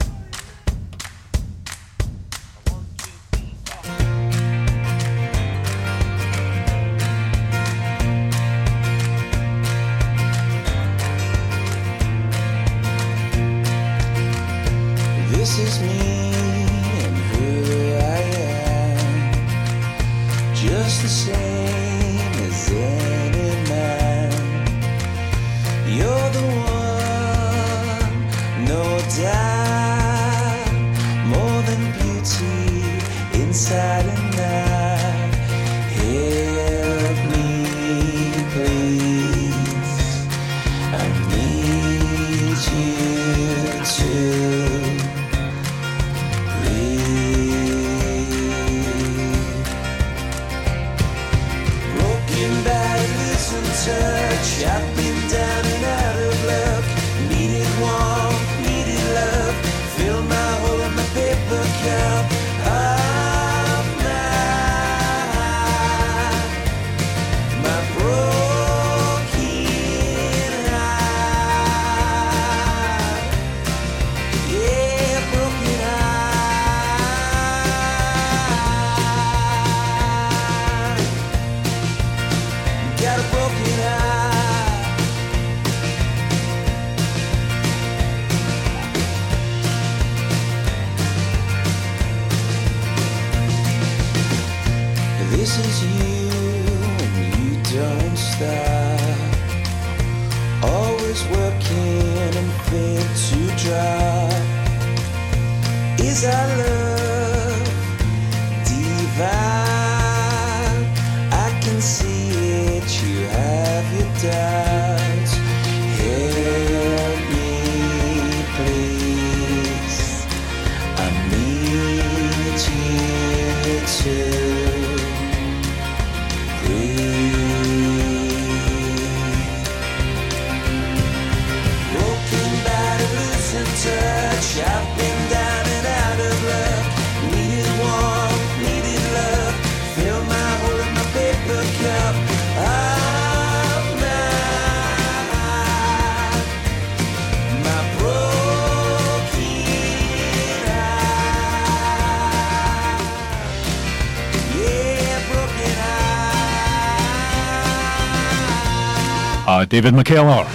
[159.61, 159.67] Heart.
[159.67, 160.47] Uh, David McKellar,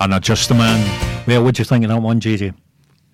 [0.00, 1.26] and uh, Just a Man.
[1.26, 2.54] Well, what do you think of that one, JJ?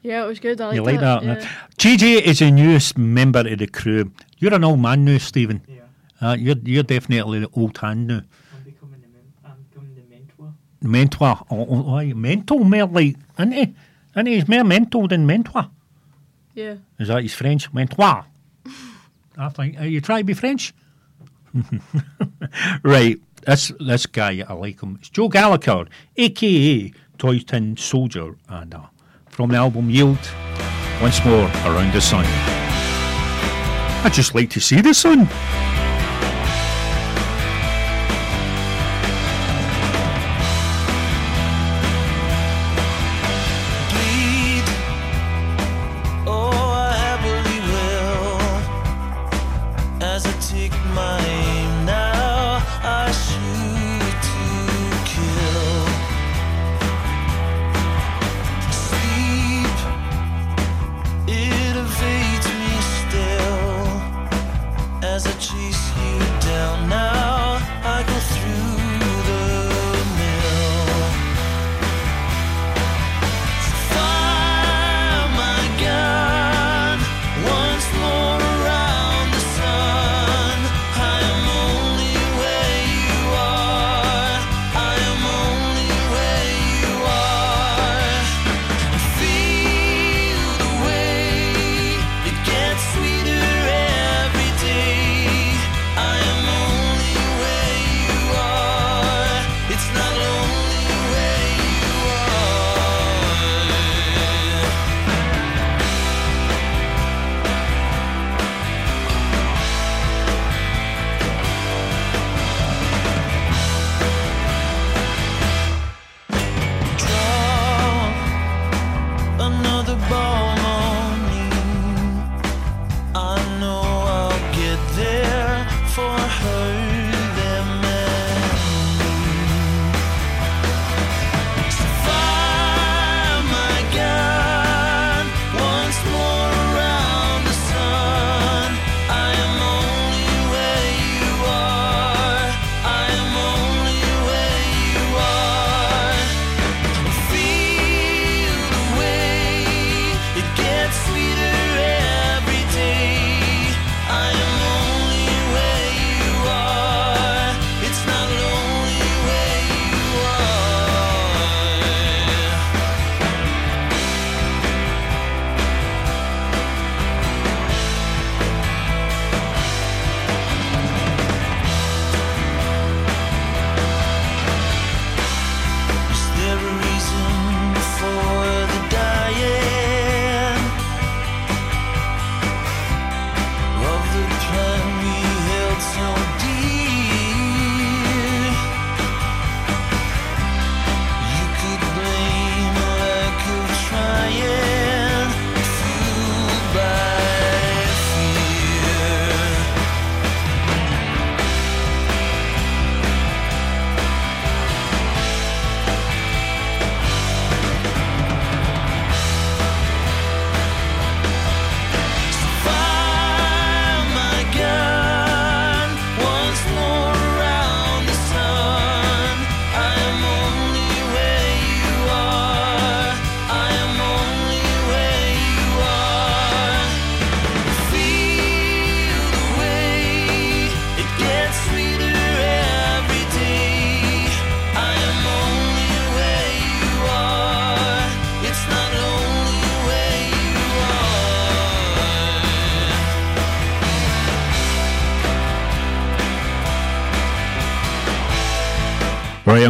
[0.03, 0.61] Yeah, it was good.
[0.61, 1.01] I You like it.
[1.01, 1.23] that?
[1.23, 1.49] Yeah.
[1.79, 4.13] JJ is the newest member of the crew.
[4.39, 5.63] You're an old man now, Stephen.
[5.69, 5.83] Yeah.
[6.21, 8.23] Uh, you're you're definitely the old hand now.
[8.55, 10.53] I'm becoming the I'm becoming the mentor.
[10.81, 13.75] Mentor, oh, oh, aye, mental, more like, isn't he?
[14.17, 14.35] Isn't he?
[14.35, 15.71] He's more mental than mentor.
[16.55, 16.77] Yeah.
[16.99, 17.73] Is that his French?
[17.73, 18.25] Mentor.
[19.39, 19.81] I think.
[19.81, 20.75] Uh, you try to be French.
[22.83, 23.21] right.
[23.47, 24.99] This this guy, I like him.
[25.01, 25.87] It's Joe Gallagher,
[26.17, 28.83] aka Toy Tin Soldier, and uh,
[29.31, 30.19] from the album Yield.
[31.01, 32.25] Once more, around the sun.
[34.05, 35.29] I just like to see the sun.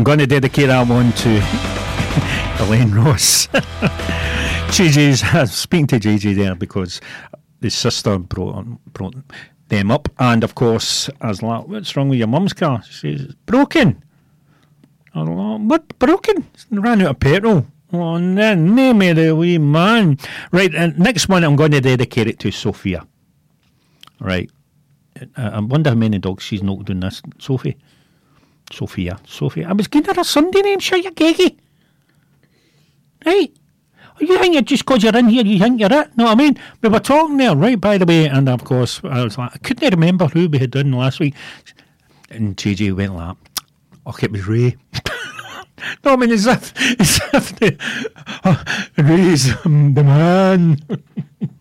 [0.03, 1.29] I'm going to dedicate that one to
[2.65, 3.47] Elaine Ross.
[4.77, 7.01] Gigi's, I was speaking to Gigi there because
[7.61, 9.15] his sister brought, brought
[9.69, 10.09] them up.
[10.19, 12.83] And of course, I was like, What's wrong with your mum's car?
[12.83, 14.03] She says, Broken.
[15.15, 15.99] I was like, What?
[16.01, 16.49] Broken?
[16.73, 17.65] Ran out of petrol.
[17.93, 20.19] Oh, no, name me the wee man.
[20.51, 23.07] Right, and next one, I'm going to dedicate it to Sophia.
[24.19, 24.51] Right.
[25.37, 27.23] I, wonder how many dogs she's knocked down this.
[27.39, 27.77] Sophie.
[28.73, 29.19] Sophia.
[29.27, 29.69] Sophia.
[29.69, 31.57] I was giving her a Sunday name, sure, you geggy.
[33.25, 33.53] Right.
[34.21, 36.11] You think you're just because you're in here, you think you're it?
[36.15, 36.59] What I mean?
[36.81, 39.59] We were talking there, right, by the way, and of course, I was like, I
[39.59, 41.35] couldn't remember who we had done last week.
[42.31, 43.37] And JJ went like,
[44.07, 44.77] oh, it was Ray.
[46.05, 47.77] no, I mean, as if, as if the,
[48.45, 48.65] oh,
[48.99, 50.79] Ray's um, the man.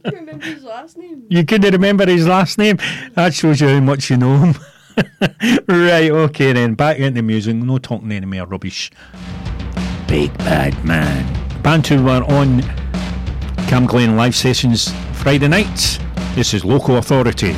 [0.06, 1.26] I remember his last name.
[1.30, 2.78] You couldn't remember his last name?
[3.14, 4.56] That shows you how much you know him.
[5.68, 6.76] Right, okay then.
[6.76, 7.56] Back into the music.
[7.56, 8.92] No talking any more rubbish.
[10.08, 11.26] Big Bad Man.
[11.88, 12.62] Who were on
[13.68, 16.00] Camglen live sessions Friday night.
[16.36, 17.56] This is Local Authority.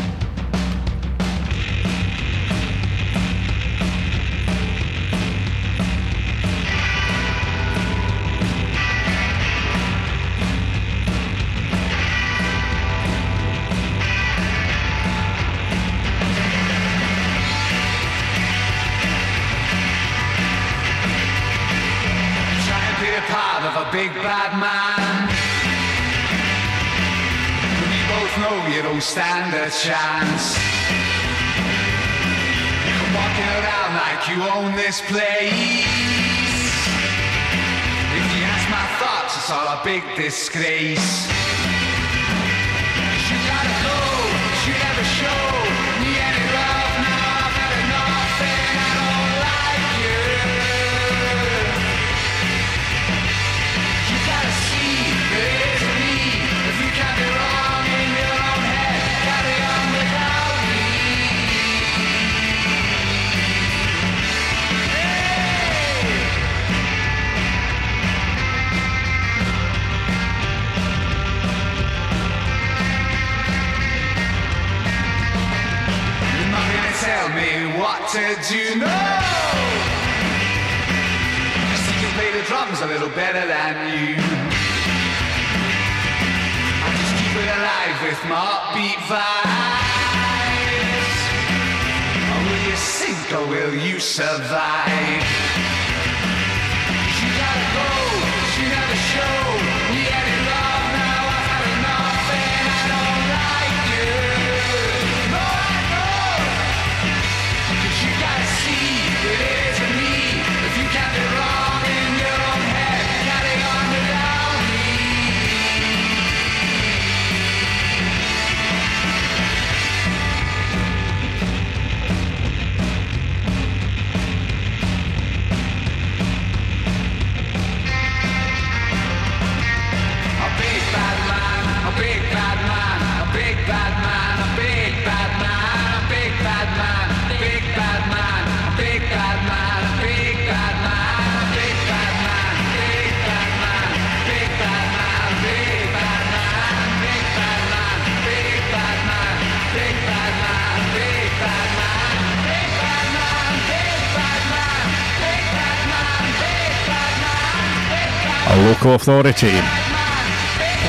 [159.03, 159.51] Authority.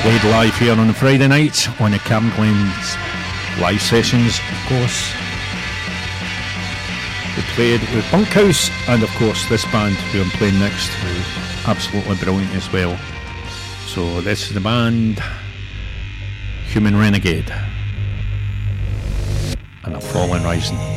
[0.01, 2.29] Played live here on a Friday night on the Cam
[3.59, 5.11] live sessions, of course.
[7.35, 10.89] We played with Bunkhouse and of course this band who I'm playing next
[11.67, 12.97] absolutely brilliant as well.
[13.87, 15.21] So this is the band
[16.67, 17.53] Human Renegade
[19.83, 20.94] and a Fallen Rising.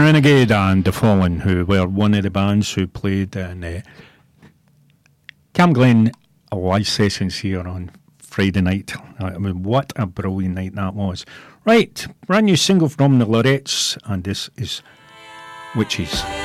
[0.00, 3.80] Renegade and The Fallen, who were one of the bands who played in uh,
[5.52, 6.10] Camglen
[6.52, 8.92] live sessions here on Friday night.
[9.18, 11.24] I mean, what a brilliant night that was.
[11.64, 14.82] Right, brand new single from the Lorettes, and this is
[15.76, 16.43] Witches.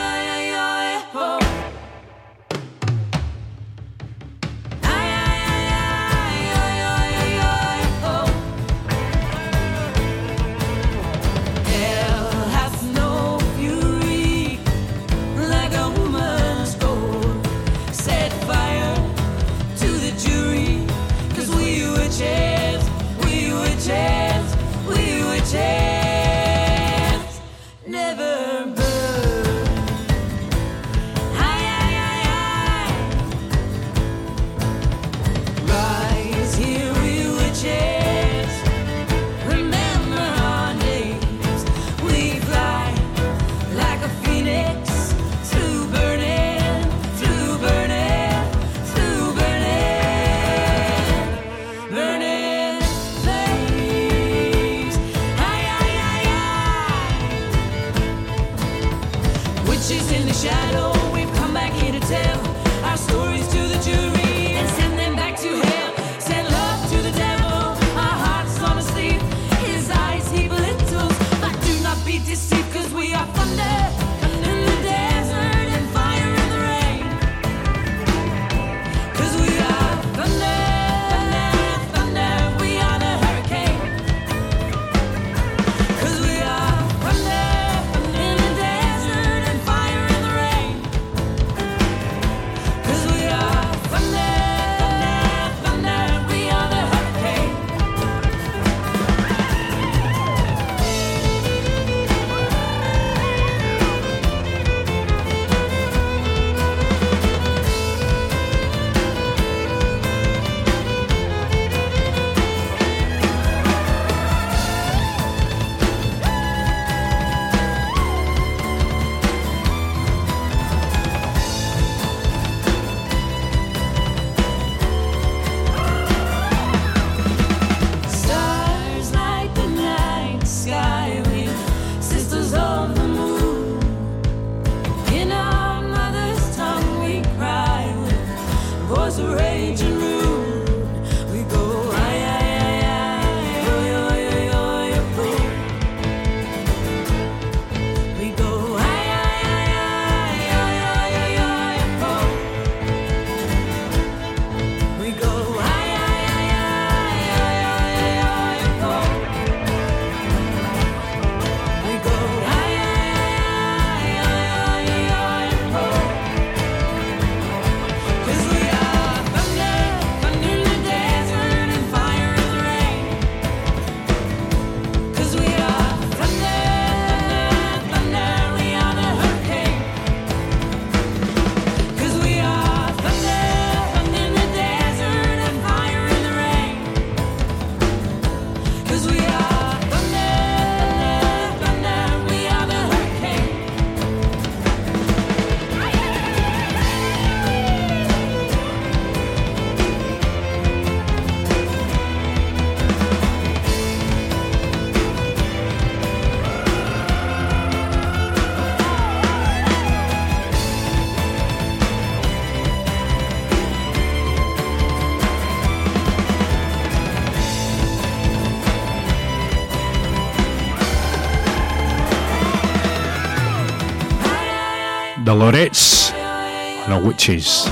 [227.10, 227.68] Witches.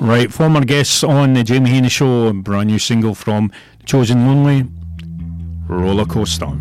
[0.00, 3.50] Right, former guests on the Jamie Heaney Show, brand new single from
[3.84, 4.68] Chosen Lonely,
[5.66, 6.56] Roller Coaster.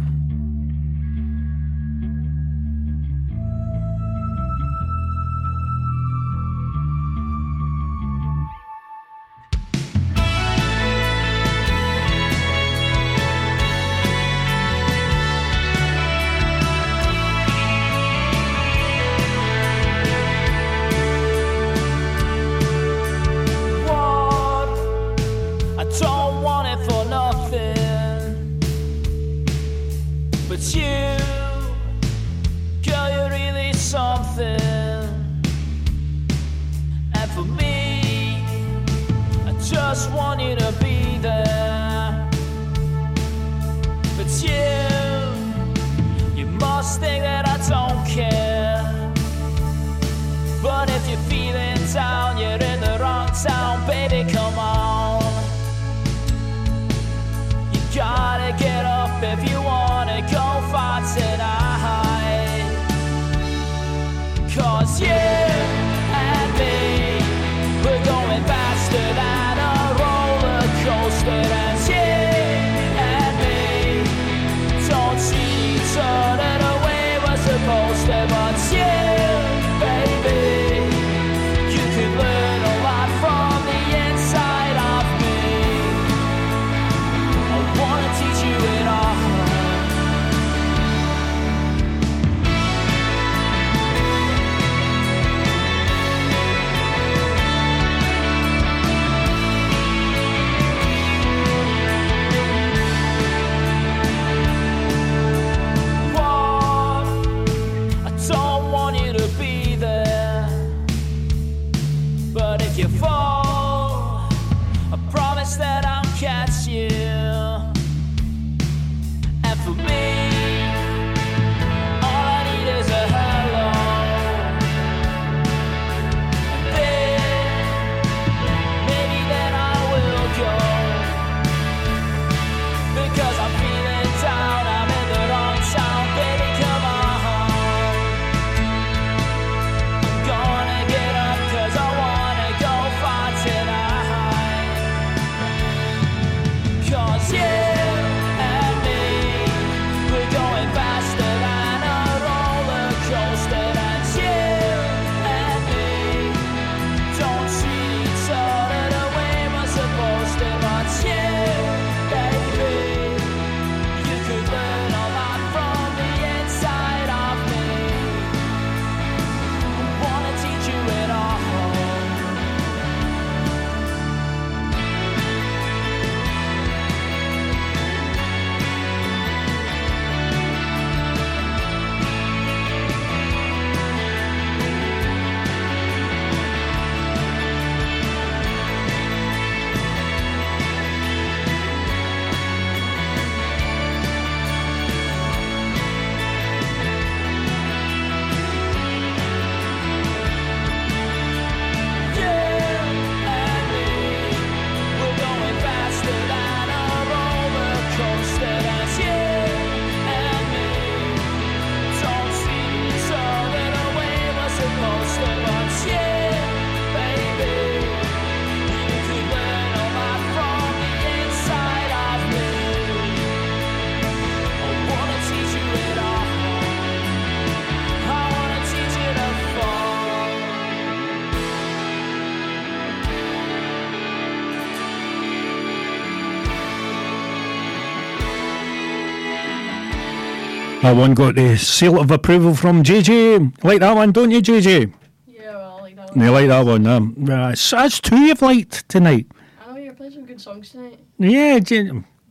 [240.85, 243.63] That one got the seal of approval from JJ.
[243.63, 244.93] Like that one, don't you, JJ?
[245.25, 246.85] Yeah, well, I like that You like that one?
[246.85, 249.25] Um, that's, that's two you've liked tonight.
[249.65, 250.99] I know you're playing some good songs tonight.
[251.17, 251.57] Yeah,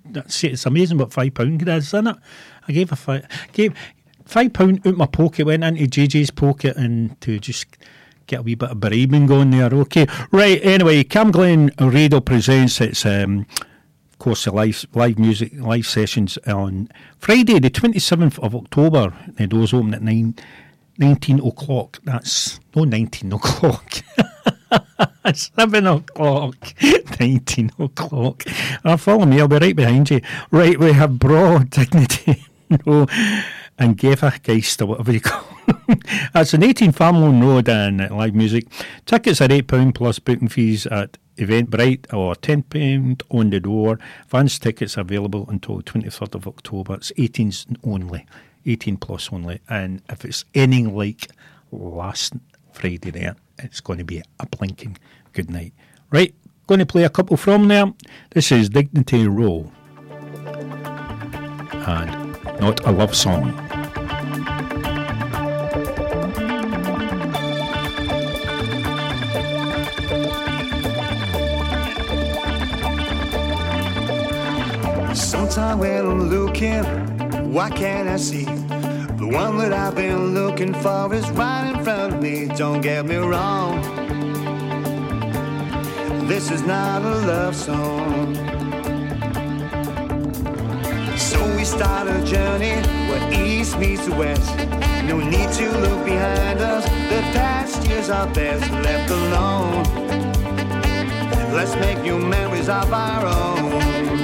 [0.05, 2.17] that's it's amazing what five pound does, isn't it?
[2.69, 3.75] I gave a five, gave
[4.25, 7.67] five pound out my pocket, went into JJ's pocket, and to just
[8.29, 9.75] get a wee bit of bribing going there.
[9.75, 10.65] Okay, right.
[10.65, 13.05] Anyway, Camglen Radio presents its.
[13.05, 13.47] Um,
[14.25, 16.89] course, the live live music live sessions on
[17.19, 19.13] Friday, the twenty seventh of October.
[19.37, 20.35] The doors open at nine.
[20.97, 21.99] 19 o'clock.
[22.05, 23.95] That's no 19 o'clock.
[25.35, 26.55] Seven o'clock.
[27.21, 28.45] 19 o'clock.
[28.85, 30.21] Uh, follow me, I'll be right behind you.
[30.53, 32.47] Right, we have Broad Dignity.
[32.87, 33.07] no,
[33.79, 35.75] and Geist or whatever you call it.
[36.33, 38.67] That's an 18 Farmeloan Road and live music.
[39.07, 43.99] Tickets are £8 plus booking fees at Eventbrite or £10 on the door.
[44.25, 46.95] Advance tickets available until 23rd of October.
[46.95, 48.27] It's 18s only.
[48.67, 49.61] 18 plus only.
[49.69, 51.29] And if it's anything like
[51.73, 52.35] last
[52.73, 54.99] Friday there, it's going to be a blinking
[55.33, 55.73] good night.
[56.11, 56.35] Right,
[56.67, 57.93] going to play a couple from there.
[58.31, 59.71] This is Dignity Row.
[61.87, 63.64] And not a love song.
[75.55, 76.83] time when I'm looking,
[77.53, 78.45] what can I see?
[78.45, 83.07] The one that I've been looking for is right in front of me, don't get
[83.07, 83.81] me wrong.
[86.27, 88.35] This is not a love song.
[91.17, 92.75] So we start a journey
[93.09, 94.57] where east meets west.
[95.07, 99.85] No need to look behind us, the past years are best left alone.
[101.55, 104.24] Let's make new memories of our own.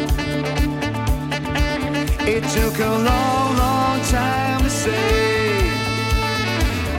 [2.32, 5.68] It took a long, long time to say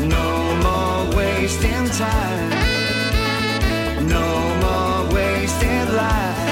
[0.01, 0.27] No
[0.65, 2.49] more wasting time.
[4.09, 4.27] No
[4.59, 6.50] more wasting life.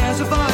[0.00, 0.49] there's a fire.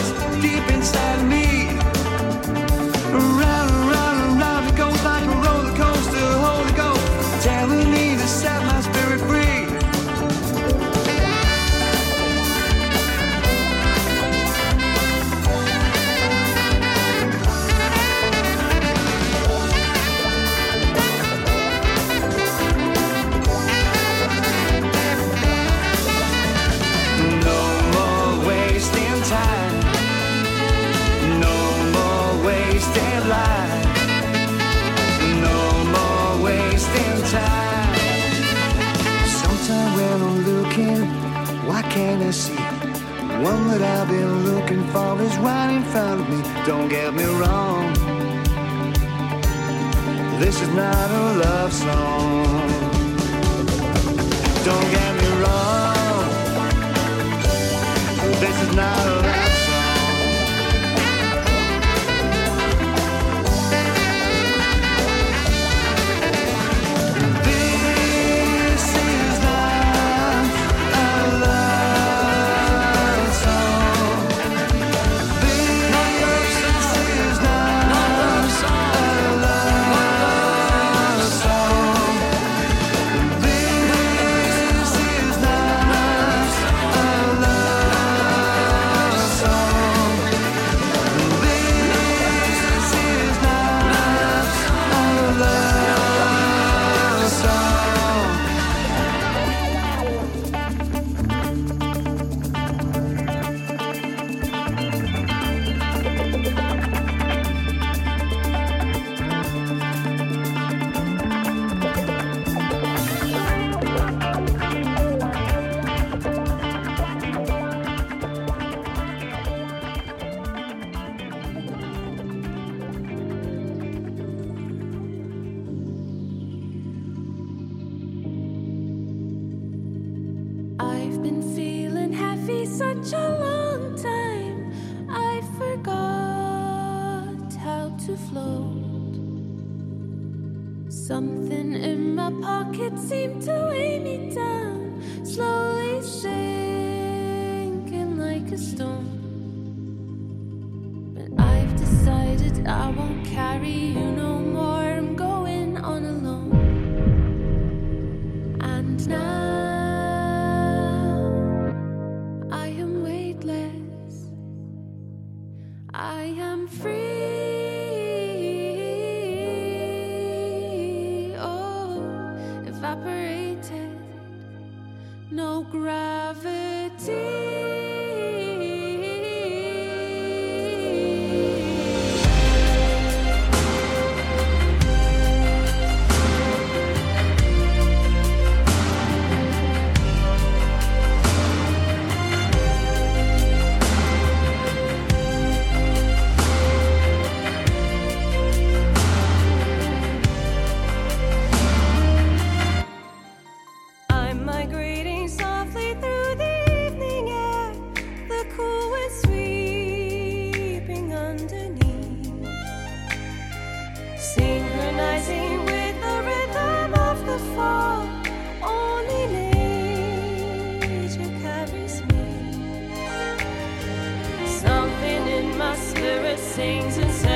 [226.56, 227.35] sings and sings.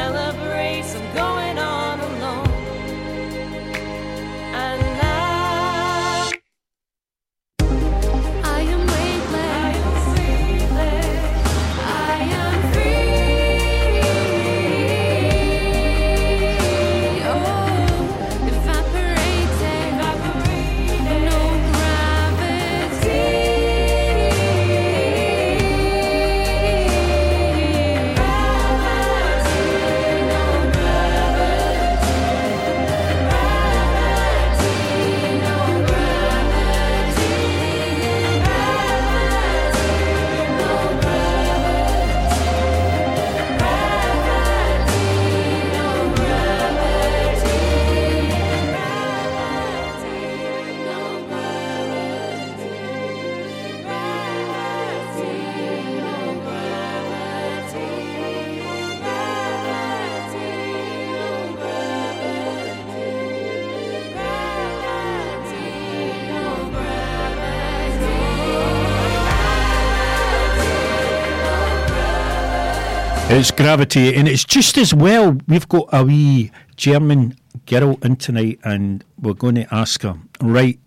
[73.40, 75.38] It's gravity, and it's just as well.
[75.48, 80.18] We've got a wee German girl in tonight, and we're going to ask her.
[80.42, 80.78] Right,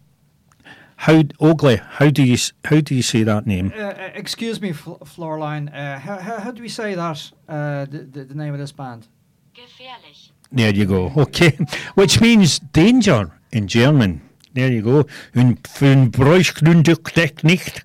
[0.98, 1.78] how Ogley?
[1.78, 3.74] How do you how do you say that name?
[3.76, 5.74] Uh, uh, excuse me, Fl- Floorline.
[5.74, 7.32] Uh, how, how, how do we say that?
[7.50, 9.08] Uh, the, the, the name of this band?
[9.56, 10.30] Gefährlich.
[10.52, 11.12] There you go.
[11.18, 11.58] Okay,
[11.96, 14.22] which means danger in German.
[14.54, 15.06] There you go.
[15.34, 17.82] Und von Bräuchgründig nicht.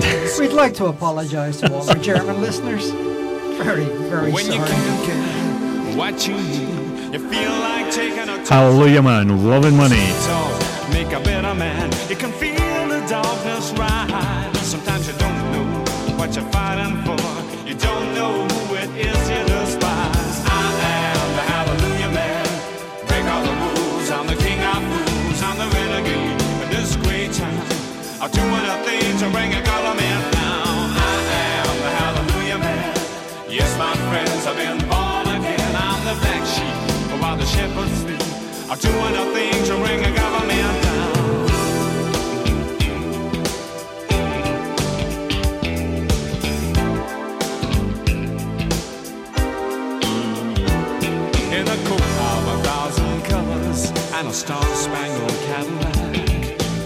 [0.00, 2.90] Uh, We'd like to apologise to all our German listeners.
[3.62, 4.58] Very, very When sorry.
[4.58, 9.46] you can't get what you need, you feel like taking a hallelujah, man.
[9.46, 9.96] Loving money.
[10.92, 11.90] make a better man.
[12.08, 12.56] You can feel
[12.88, 14.58] the darkness rise.
[14.66, 15.84] Sometimes you don't know
[16.16, 17.20] what you're fighting for.
[17.68, 20.40] You don't know who it is you despise.
[20.46, 20.64] I
[21.12, 22.46] am the hallelujah man.
[23.06, 24.10] Break all the rules.
[24.10, 25.42] I'm the king of fools.
[25.42, 26.40] I'm the renegade.
[26.64, 27.60] In this great time,
[28.22, 29.62] I'm doing a thing to bring a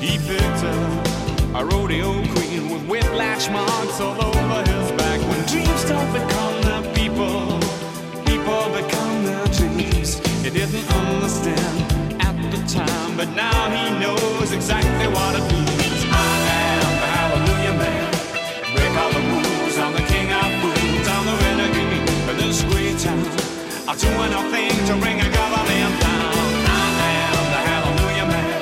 [0.00, 1.06] he picked up
[1.54, 5.05] a rodeo queen with whiplash marks all over his back.
[10.56, 16.02] Didn't understand at the time, but now he knows exactly what it means.
[16.08, 16.32] I
[16.80, 18.08] am the hallelujah man.
[18.72, 19.76] Break all the rules.
[19.76, 21.06] I'm the king of fools.
[21.12, 23.28] I'm the renegade of this great town.
[23.84, 26.32] I'm doing a thing to bring a government down.
[26.72, 28.60] I am the hallelujah man.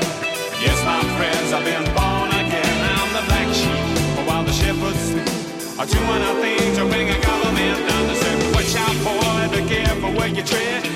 [0.67, 2.77] Yes, my friends, I've been born again.
[2.99, 5.15] I'm the black sheep while the shepherds
[6.75, 7.34] to bring a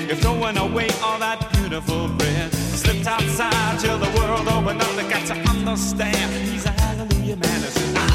[0.09, 2.51] You're throwing away all that beautiful bread.
[2.51, 4.95] Slipped outside till the world opened up.
[4.95, 6.49] They got to understand.
[6.49, 7.61] He's a hallelujah man.
[7.95, 8.09] I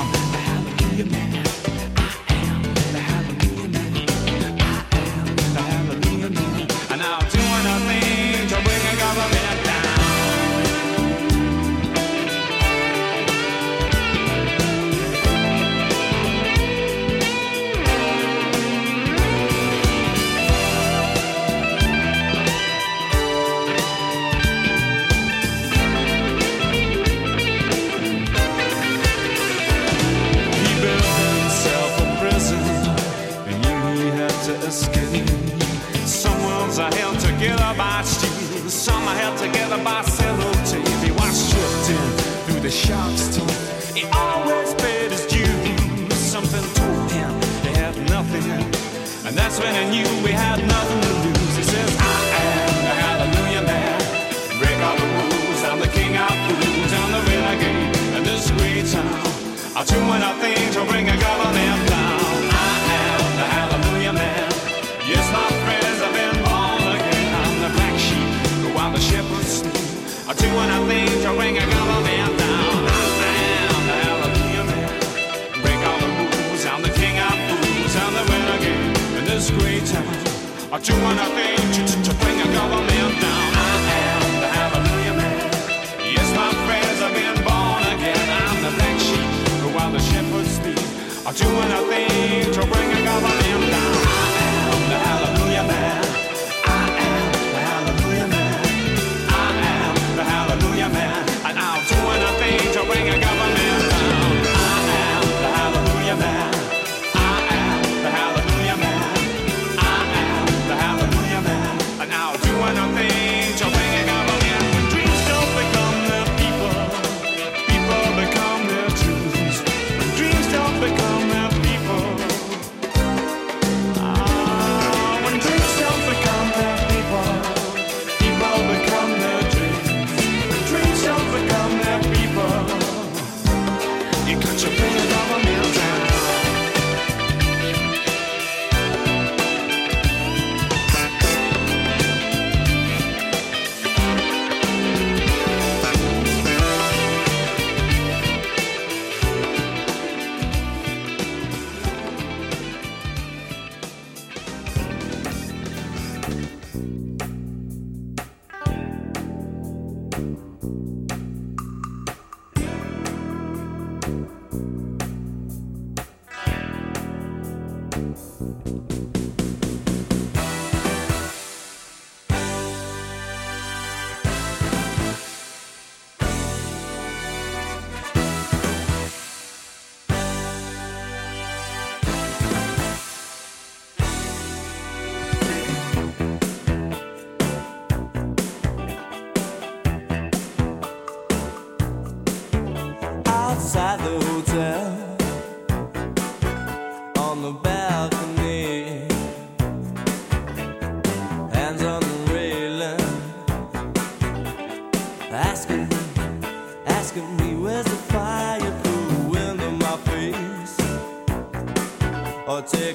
[0.00, 1.45] am the hallelujah man.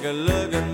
[0.04, 0.71] A look at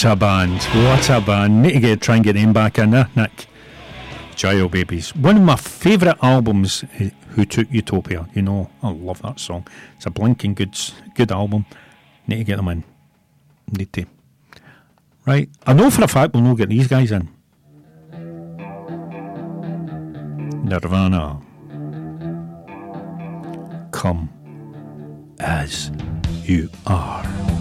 [0.00, 0.62] What a band!
[0.62, 1.60] What a band!
[1.60, 3.48] Need to get try and get him back in there, Nick.
[4.34, 6.84] Jail Babies, one of my favourite albums.
[6.98, 8.26] eh, Who took Utopia?
[8.32, 9.68] You know, I love that song.
[9.96, 10.74] It's a blinking good,
[11.14, 11.66] good album.
[12.26, 12.84] Need to get them in.
[13.72, 14.06] Need to.
[15.26, 17.28] Right, I know for a fact we'll not get these guys in.
[20.64, 21.42] Nirvana.
[23.92, 24.30] Come
[25.38, 25.90] as
[26.44, 27.59] you are.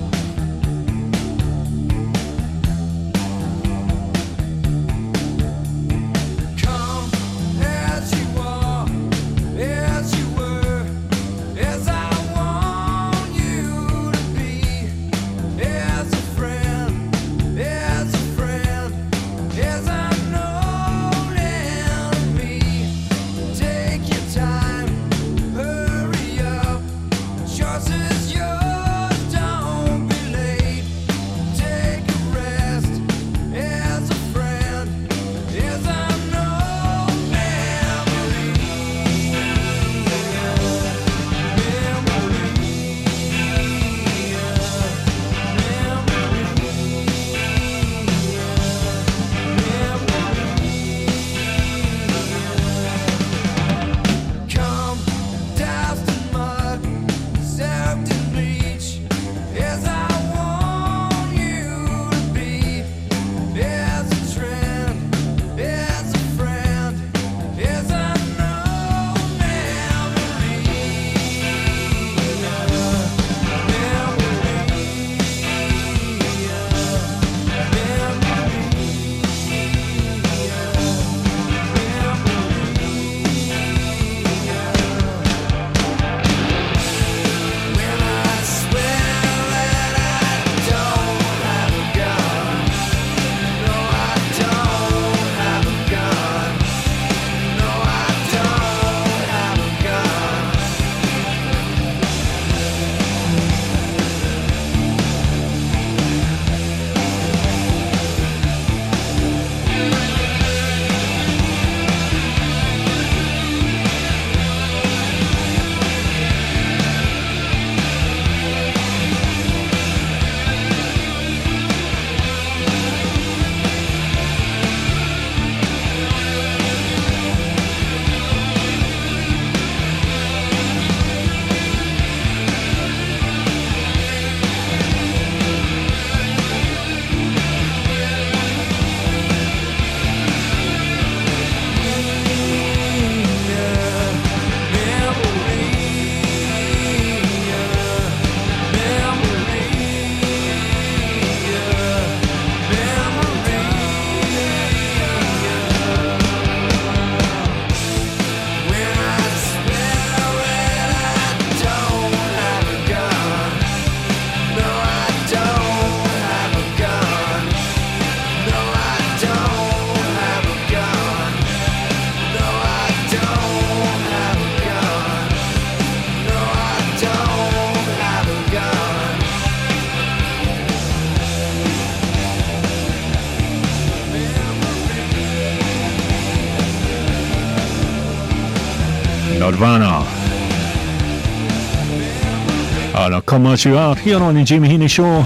[193.45, 195.23] I'll as you are here on the Jamie Heaney Show.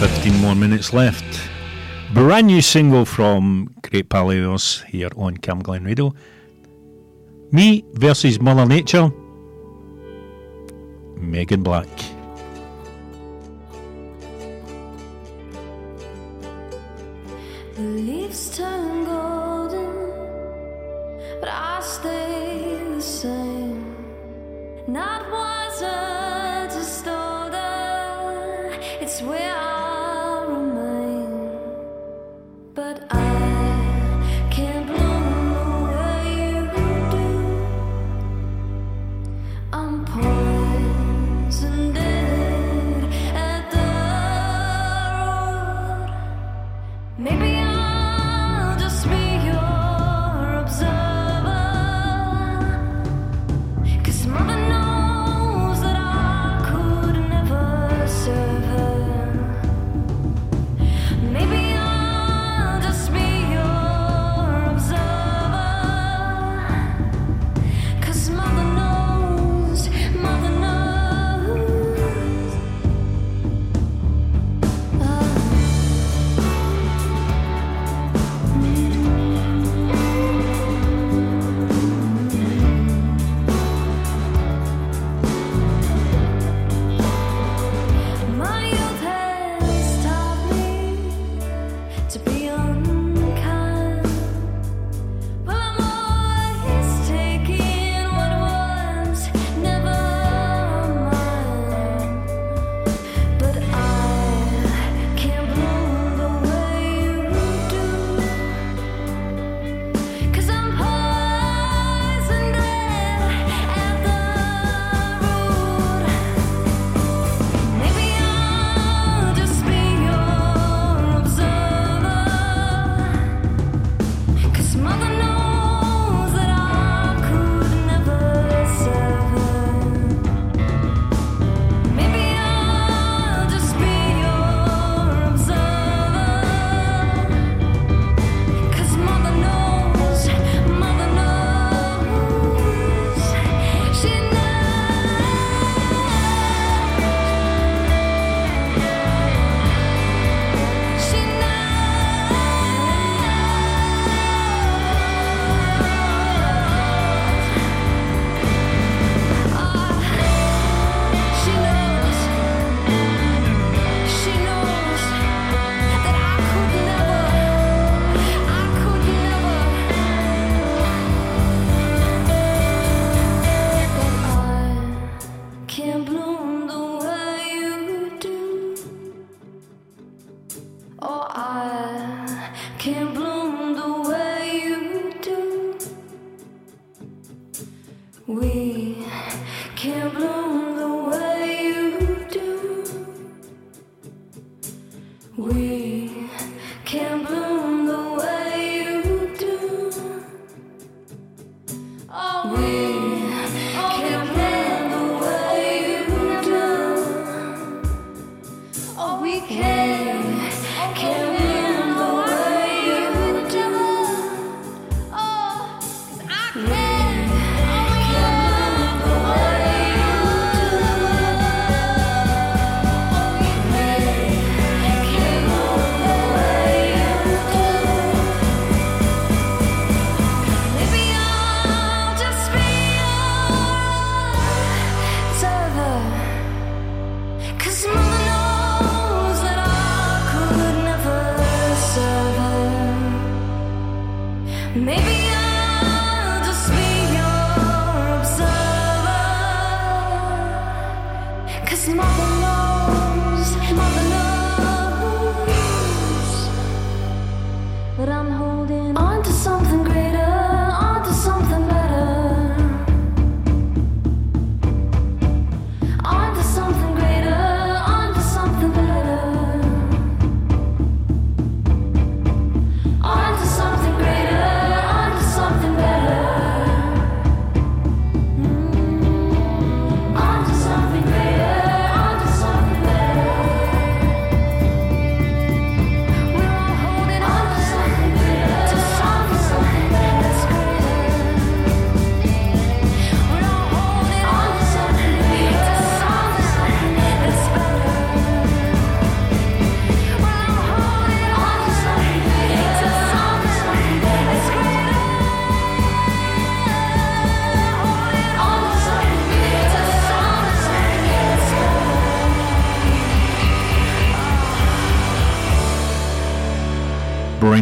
[0.00, 1.24] 15 more minutes left.
[2.14, 6.14] Brand new single from Great Palaos here on Camglen Radio.
[7.52, 9.10] Me versus Mother Nature.
[11.16, 11.88] Megan Black.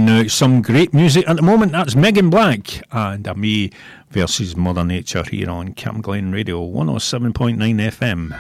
[0.09, 1.73] Now, some great music at the moment.
[1.73, 3.71] That's Megan Black and me
[4.09, 8.31] versus Mother Nature here on Camglen Radio 107.9 FM.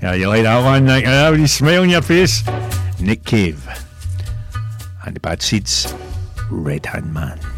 [0.00, 0.86] Yeah, you like that one?
[0.86, 1.04] Nick?
[1.04, 2.42] Yeah, with a smile on your face?
[2.98, 3.62] Nick Cave
[5.04, 5.92] and the Bad Seeds,
[6.50, 7.51] Red Hand Man.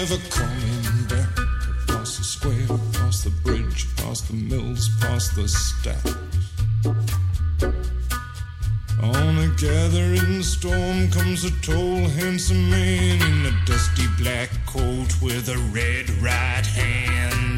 [0.00, 1.38] never coming back.
[1.82, 6.14] Across the square, across the bridge, past the mills, past the stacks.
[9.02, 15.50] On a gathering storm comes a tall, handsome man in a dusty black coat with
[15.50, 17.49] a red right hand.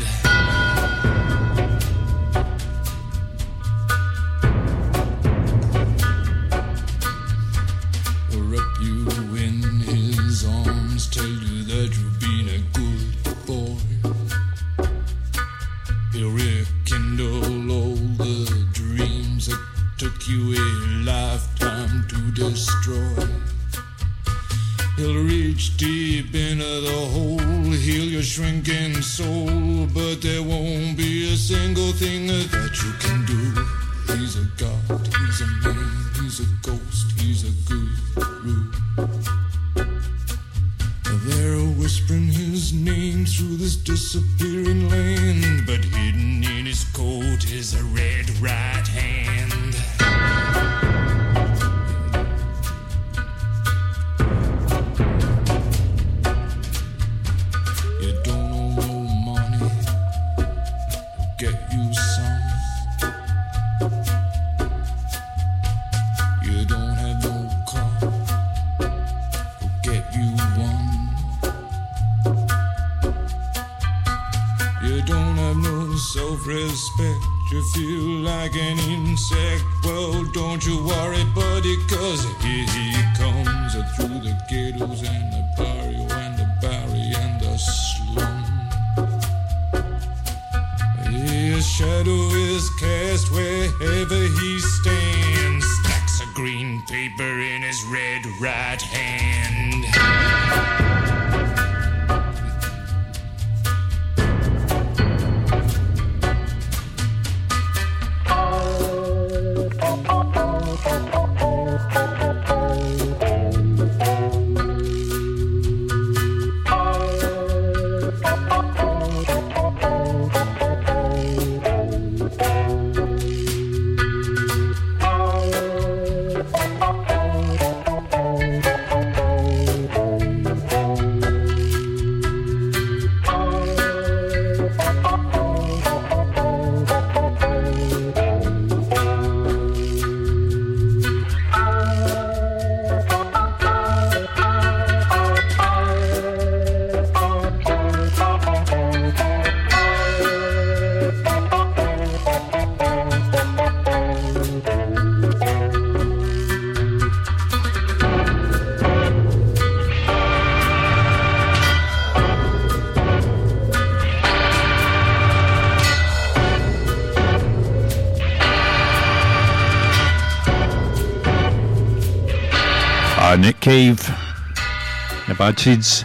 [175.43, 176.05] Bad Seeds,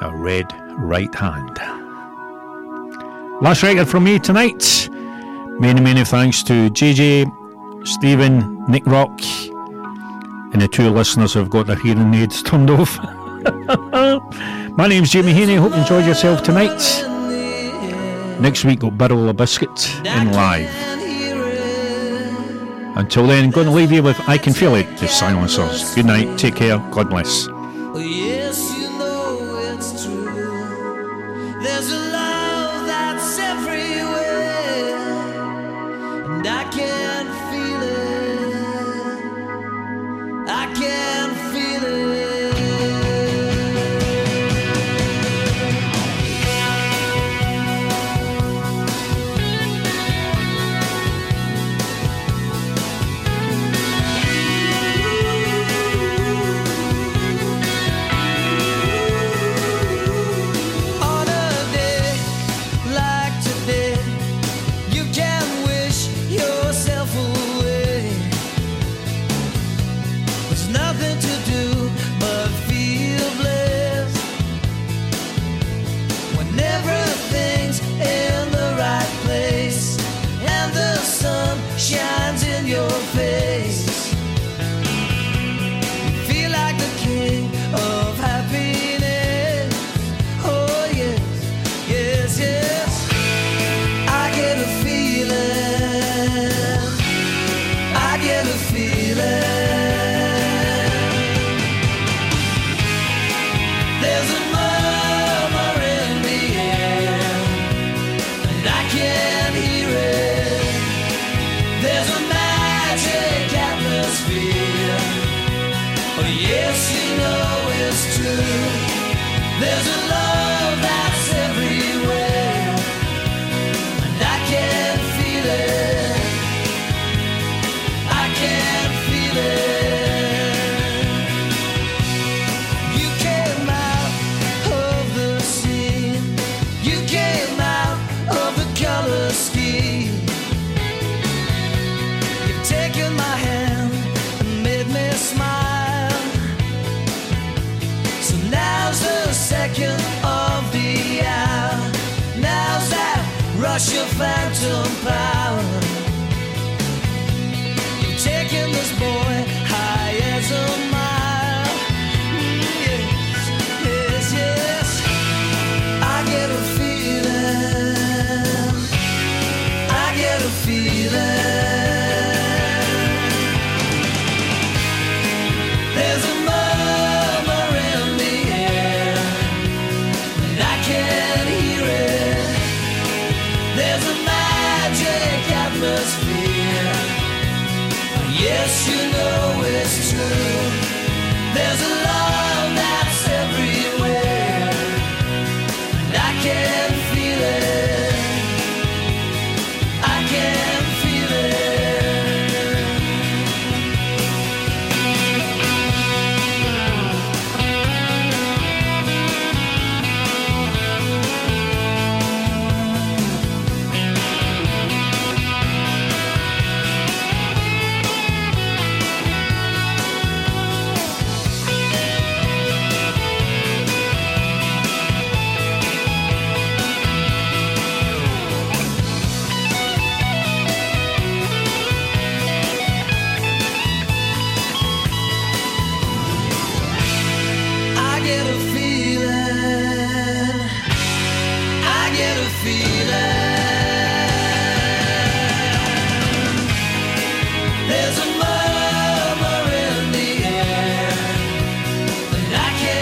[0.00, 1.56] A Red Right Hand.
[3.40, 4.88] Last record from me tonight.
[5.60, 9.20] Many, many thanks to JJ, Stephen, Nick Rock,
[10.52, 12.98] and the two listeners who've got their hearing aids turned off.
[14.76, 15.58] My name's Jamie Heaney.
[15.58, 16.82] Hope you enjoyed yourself tonight.
[18.40, 20.81] Next week, we'll barrel a biscuit in live.
[23.02, 25.92] Until then, I'm going to leave you with I Can Feel It, the silencers.
[25.96, 27.48] Good night, take care, God bless.
[27.96, 31.60] Yes, you know it's true.
[31.64, 32.21] There's a